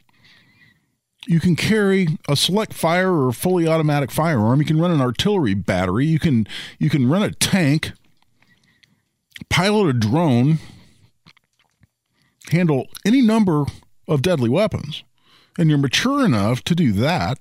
[1.25, 4.59] You can carry a select fire or fully automatic firearm.
[4.59, 6.05] You can run an artillery battery.
[6.05, 6.47] You can
[6.79, 7.91] you can run a tank,
[9.49, 10.59] pilot a drone,
[12.51, 13.65] handle any number
[14.07, 15.03] of deadly weapons.
[15.57, 17.39] And you're mature enough to do that.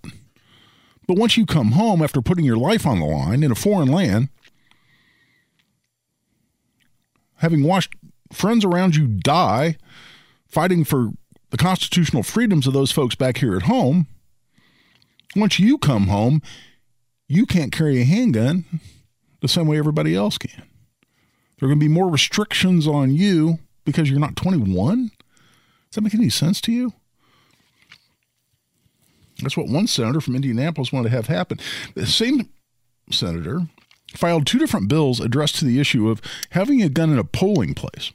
[1.06, 3.88] But once you come home after putting your life on the line in a foreign
[3.88, 4.30] land,
[7.36, 7.94] having watched
[8.32, 9.76] friends around you die
[10.48, 11.10] fighting for
[11.50, 14.06] the constitutional freedoms of those folks back here at home.
[15.34, 16.40] Once you come home,
[17.28, 18.64] you can't carry a handgun
[19.40, 20.62] the same way everybody else can.
[21.58, 25.06] There are going to be more restrictions on you because you're not 21.
[25.08, 25.12] Does
[25.94, 26.92] that make any sense to you?
[29.42, 31.58] That's what one senator from Indianapolis wanted to have happen.
[31.94, 32.48] The same
[33.10, 33.60] senator
[34.16, 37.74] filed two different bills addressed to the issue of having a gun in a polling
[37.74, 38.12] place.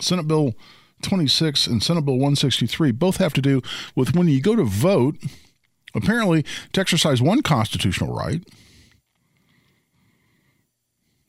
[0.00, 0.54] Senate Bill
[1.02, 3.62] 26 and Senate Bill 163 both have to do
[3.94, 5.16] with when you go to vote,
[5.94, 8.42] apparently to exercise one constitutional right.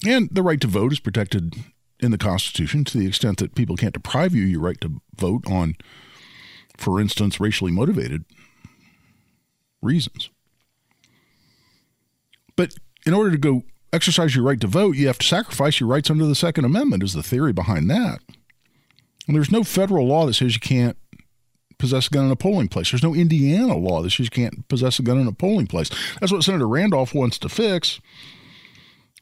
[0.05, 1.55] And the right to vote is protected
[1.99, 5.43] in the Constitution to the extent that people can't deprive you your right to vote
[5.49, 5.75] on,
[6.77, 8.25] for instance, racially motivated
[9.81, 10.29] reasons.
[12.55, 12.75] But
[13.05, 16.09] in order to go exercise your right to vote, you have to sacrifice your rights
[16.09, 18.19] under the Second Amendment, is the theory behind that.
[19.27, 20.97] And there's no federal law that says you can't
[21.77, 22.91] possess a gun in a polling place.
[22.91, 25.89] There's no Indiana law that says you can't possess a gun in a polling place.
[26.19, 27.99] That's what Senator Randolph wants to fix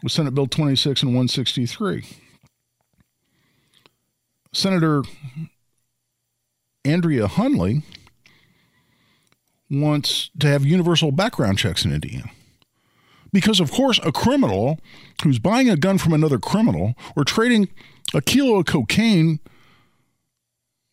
[0.02, 2.06] with Senate Bill 26 and 163.
[4.54, 5.04] Senator
[6.86, 7.84] Andrea Hunley
[9.72, 12.30] wants to have universal background checks in Indiana.
[13.34, 14.80] Because, of course, a criminal
[15.24, 17.68] who's buying a gun from another criminal or trading
[18.14, 19.40] a kilo of cocaine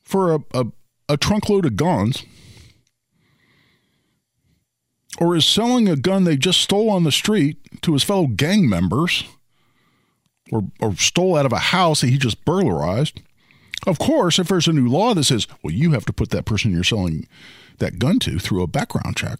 [0.02, 0.66] for a, a,
[1.08, 2.24] a trunkload of guns
[5.20, 8.68] or is selling a gun they just stole on the street to his fellow gang
[8.68, 9.24] members
[10.50, 13.20] or, or stole out of a house that he just burglarized.
[13.86, 16.44] Of course, if there's a new law that says, well, you have to put that
[16.44, 17.26] person you're selling
[17.78, 19.38] that gun to through a background check.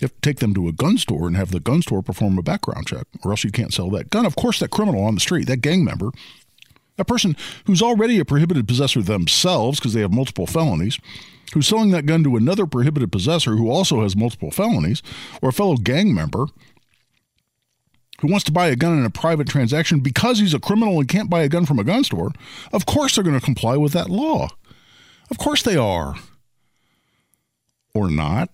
[0.00, 2.38] You have to take them to a gun store and have the gun store perform
[2.38, 4.26] a background check, or else you can't sell that gun.
[4.26, 6.10] Of course, that criminal on the street, that gang member,
[6.96, 7.36] that person
[7.66, 10.98] who's already a prohibited possessor themselves because they have multiple felonies,
[11.54, 15.02] who's selling that gun to another prohibited possessor who also has multiple felonies,
[15.40, 16.46] or a fellow gang member
[18.20, 21.08] who wants to buy a gun in a private transaction because he's a criminal and
[21.08, 22.32] can't buy a gun from a gun store,
[22.72, 24.48] of course they're going to comply with that law.
[25.30, 26.16] Of course they are.
[27.94, 28.50] Or not.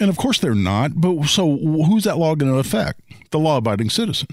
[0.00, 3.00] And of course they're not, but so who's that law going to affect?
[3.30, 4.28] The law abiding citizen.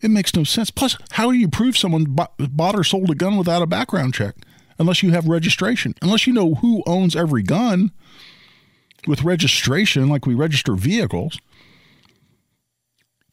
[0.00, 0.70] It makes no sense.
[0.70, 4.34] Plus, how do you prove someone bought or sold a gun without a background check?
[4.78, 7.92] Unless you have registration, unless you know who owns every gun
[9.06, 11.38] with registration, like we register vehicles,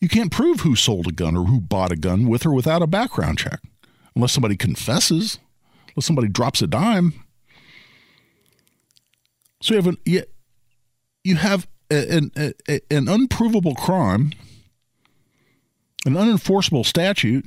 [0.02, 2.82] you can't prove who sold a gun or who bought a gun with or without
[2.82, 3.62] a background check.
[4.14, 5.40] Unless somebody confesses,
[5.90, 7.14] unless somebody drops a dime.
[9.68, 9.98] So you have an,
[11.26, 12.32] you have an,
[12.90, 14.32] an, unprovable crime
[16.06, 17.46] an unenforceable statute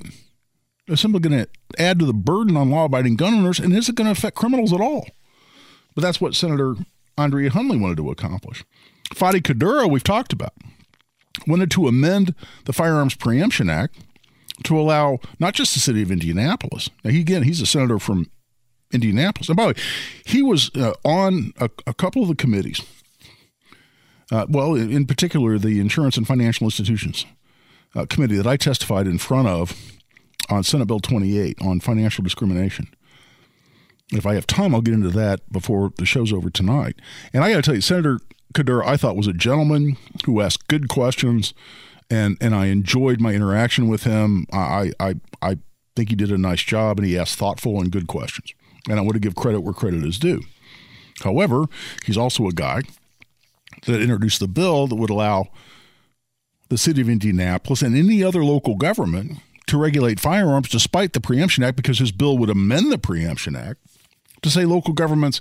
[0.86, 1.48] is simply going to
[1.78, 4.74] add to the burden on law abiding gun owners and isn't going to affect criminals
[4.74, 5.08] at all.
[5.94, 6.74] But that's what Senator
[7.16, 8.64] Andrea Hunley wanted to accomplish.
[9.14, 10.52] Fady Qaddoura, we've talked about,
[11.46, 12.34] wanted to amend
[12.66, 13.96] the Firearms Preemption Act
[14.64, 16.90] to allow not just the city of Indianapolis.
[17.02, 18.26] Now, he, again, he's a senator from
[18.92, 19.48] Indianapolis.
[19.48, 19.80] And by the way,
[20.24, 22.80] he was uh, on a, a, couple of the committees.
[24.32, 27.26] Uh, well, in particular, the Insurance and Financial Institutions
[27.94, 29.76] uh, committee that I testified in front of
[30.48, 32.88] on Senate Bill 28 on financial discrimination.
[34.12, 36.96] If I have time, I'll get into that before the show's over tonight.
[37.32, 38.20] And I got to tell you, Senator
[38.54, 41.54] Qaddoura, I thought was a gentleman who asked good questions,
[42.10, 44.46] and and I enjoyed my interaction with him.
[44.52, 45.58] I I I
[45.94, 48.52] think he did a nice job, and he asked thoughtful and good questions.
[48.88, 50.42] And I want to give credit where credit is due.
[51.22, 51.66] However,
[52.04, 52.82] he's also a guy
[53.86, 55.48] that introduced the bill that would allow
[56.68, 61.62] the city of Indianapolis and any other local government to regulate firearms despite the Preemption
[61.62, 63.80] Act because his bill would amend the Preemption Act
[64.42, 65.40] to say local governments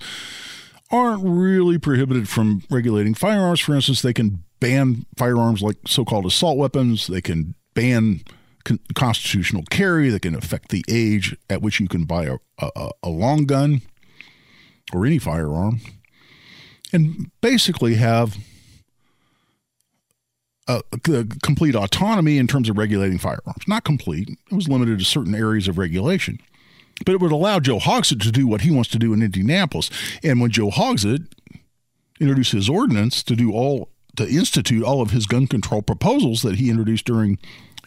[0.91, 3.59] aren't really prohibited from regulating firearms.
[3.59, 8.21] For instance, they can ban firearms like so called assault weapons, they can ban
[8.63, 12.89] con- constitutional carry, that can affect the age at which you can buy a, a,
[13.03, 13.81] a long gun
[14.93, 15.81] or any firearm,
[16.91, 18.37] and basically have
[20.67, 20.81] uh,
[21.43, 23.67] complete autonomy in terms of regulating firearms.
[23.67, 26.39] Not complete, it was limited to certain areas of regulation.
[27.05, 29.89] But it would allow Joe Hogsett to do what he wants to do in Indianapolis.
[30.23, 31.33] And when Joe Hogsett
[32.19, 36.55] introduced his ordinance to do all to institute all of his gun control proposals that
[36.55, 37.37] he introduced during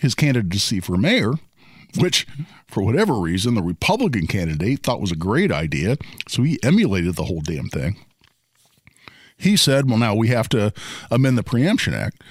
[0.03, 1.33] his candidacy for mayor,
[1.99, 2.27] which
[2.69, 5.97] for whatever reason the Republican candidate thought was a great idea,
[6.29, 7.97] so he emulated the whole damn thing.
[9.37, 10.73] He said, well, now we have to
[11.11, 12.23] amend the Preemption Act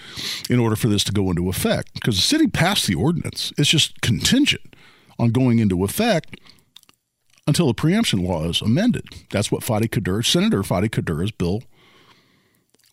[0.50, 3.52] in order for this to go into effect because the city passed the ordinance.
[3.58, 4.76] It's just contingent
[5.18, 6.40] on going into effect
[7.48, 9.06] until the preemption law is amended.
[9.30, 11.64] That's what Fady Qaddoura, Senator Fady Qaddoura's bill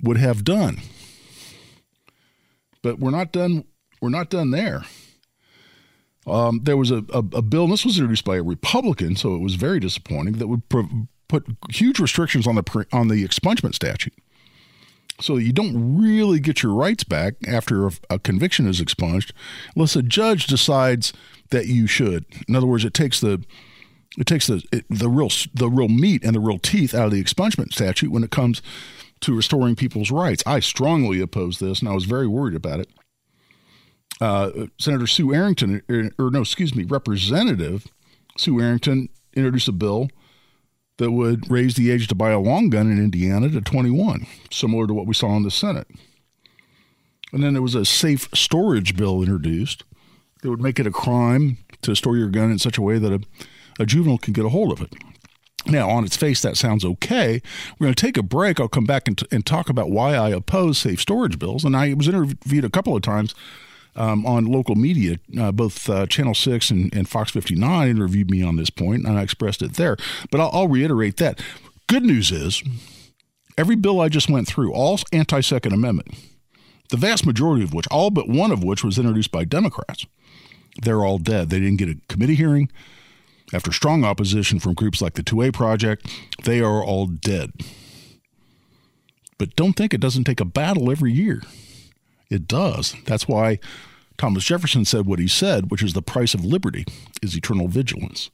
[0.03, 0.79] would have done.
[2.83, 3.65] But we're not done.
[4.01, 4.85] We're not done there.
[6.27, 9.35] Um, there was a, a, a, bill, and this was introduced by a Republican, so
[9.35, 13.27] it was very disappointing, that would pro- put huge restrictions on the pre- on the
[13.27, 14.13] expungement statute
[15.21, 19.33] so you don't really get your rights back after a, a, conviction is expunged
[19.75, 21.13] unless a judge decides
[21.51, 22.25] that you should.
[22.47, 23.45] In other words, it takes the
[24.17, 27.13] it takes the it, the real the real meat and the real teeth out of
[27.13, 28.63] the expungement statute when it comes
[29.21, 30.43] to restoring people's rights.
[30.47, 32.89] I strongly oppose this, and I was very worried about it.
[34.21, 37.87] Uh, Senator Sue Errington, or, or no, excuse me, Representative
[38.37, 40.09] Sue Errington introduced a bill
[40.99, 44.87] that would raise the age to buy a long gun in Indiana to 21, similar
[44.87, 45.87] to what we saw in the Senate.
[47.33, 49.85] And then there was a safe storage bill introduced
[50.43, 53.13] that would make it a crime to store your gun in such a way that
[53.13, 53.21] a,
[53.79, 54.93] a juvenile can get a hold of it.
[55.67, 57.43] Now, on its face, that sounds okay.
[57.79, 58.59] We're going to take a break.
[58.59, 61.65] I'll come back and, t- and talk about why I oppose safe storage bills.
[61.65, 63.35] And I was interviewed a couple of times
[63.99, 65.19] um, on local media.
[65.39, 69.19] Uh, both uh, Channel 6 and, and, Fox 59 interviewed me on this point, and
[69.19, 69.97] I expressed it there.
[70.31, 71.43] But I'll, I'll reiterate that.
[71.89, 72.63] Good news is
[73.59, 76.15] every bill I just went through, all anti Second Amendment,
[76.91, 80.07] the vast majority of which, all but one of which was introduced by Democrats,
[80.81, 81.51] they're all dead.
[81.51, 82.71] They didn't get a committee hearing.
[83.53, 86.07] After strong opposition from groups like the 2A Project,
[86.45, 87.53] they are all dead.
[89.39, 91.41] But don't think it doesn't take a battle every year.
[92.31, 92.95] It does.
[93.05, 93.59] That's why
[94.19, 96.85] Thomas Jefferson said what he said, which is the price of liberty
[97.23, 98.31] is eternal vigilance.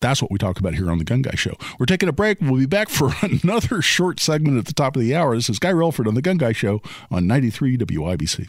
[0.00, 1.54] That's what we talk about here on the Gun Guy Show.
[1.78, 2.40] We're taking a break.
[2.40, 5.34] We'll be back for another short segment at the top of the hour.
[5.34, 8.48] This is Guy Relford on the Gun Guy Show on 93 WIBC.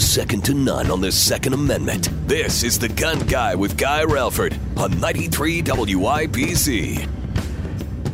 [0.00, 2.08] Second to none on the Second Amendment.
[2.26, 7.19] This is the Gun Guy with Guy Relford on 93 WIBC.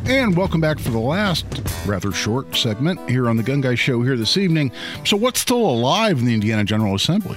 [0.08, 1.44] And welcome back for the last
[1.84, 4.70] rather short segment here on the Gun Guy Show here this evening.
[5.04, 7.36] So, what's still alive in the Indiana General Assembly?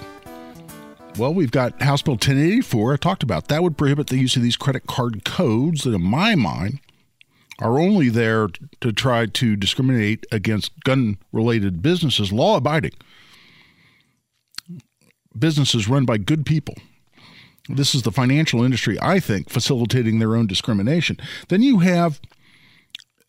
[1.18, 2.94] Well, we've got House Bill 1084.
[2.94, 6.04] I talked about that would prohibit the use of these credit card codes that, in
[6.04, 6.80] my mind,
[7.58, 8.50] are only there
[8.82, 12.94] to try to discriminate against gun related businesses, law abiding
[15.38, 16.76] businesses run by good people.
[17.68, 21.18] This is the financial industry, I think, facilitating their own discrimination.
[21.50, 22.20] Then you have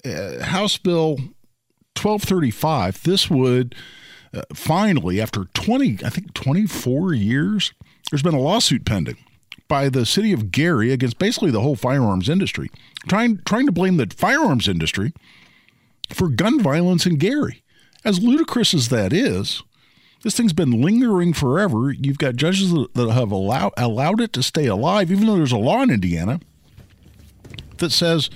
[0.05, 1.17] uh, House Bill
[1.97, 3.75] 1235, this would
[4.33, 7.73] uh, finally, after 20, I think 24 years,
[8.11, 9.17] there's been a lawsuit pending
[9.69, 12.71] by the city of Gary against basically the whole firearms industry,
[13.09, 15.13] trying trying to blame the firearms industry
[16.13, 17.63] for gun violence in Gary.
[18.05, 19.63] As ludicrous as that is,
[20.23, 21.93] this thing's been lingering forever.
[21.93, 25.57] You've got judges that have allowed allowed it to stay alive, even though there's a
[25.57, 26.41] law in Indiana
[27.79, 28.29] that says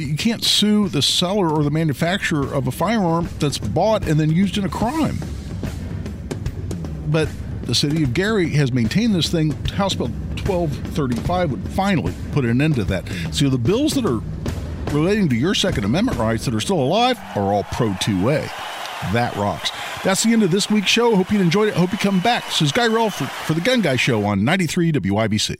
[0.00, 4.30] you can't sue the seller or the manufacturer of a firearm that's bought and then
[4.30, 5.18] used in a crime.
[7.08, 7.28] But
[7.62, 9.52] the city of Gary has maintained this thing.
[9.68, 13.08] House Bill 1235 would finally put an end to that.
[13.32, 14.20] So the bills that are
[14.92, 18.42] relating to your Second Amendment rights that are still alive are all pro 2A.
[19.12, 19.70] That rocks.
[20.02, 21.14] That's the end of this week's show.
[21.16, 21.74] Hope you enjoyed it.
[21.74, 22.44] Hope you come back.
[22.46, 25.56] This is Guy Relford for the Gun Guy Show on 93 WIBC.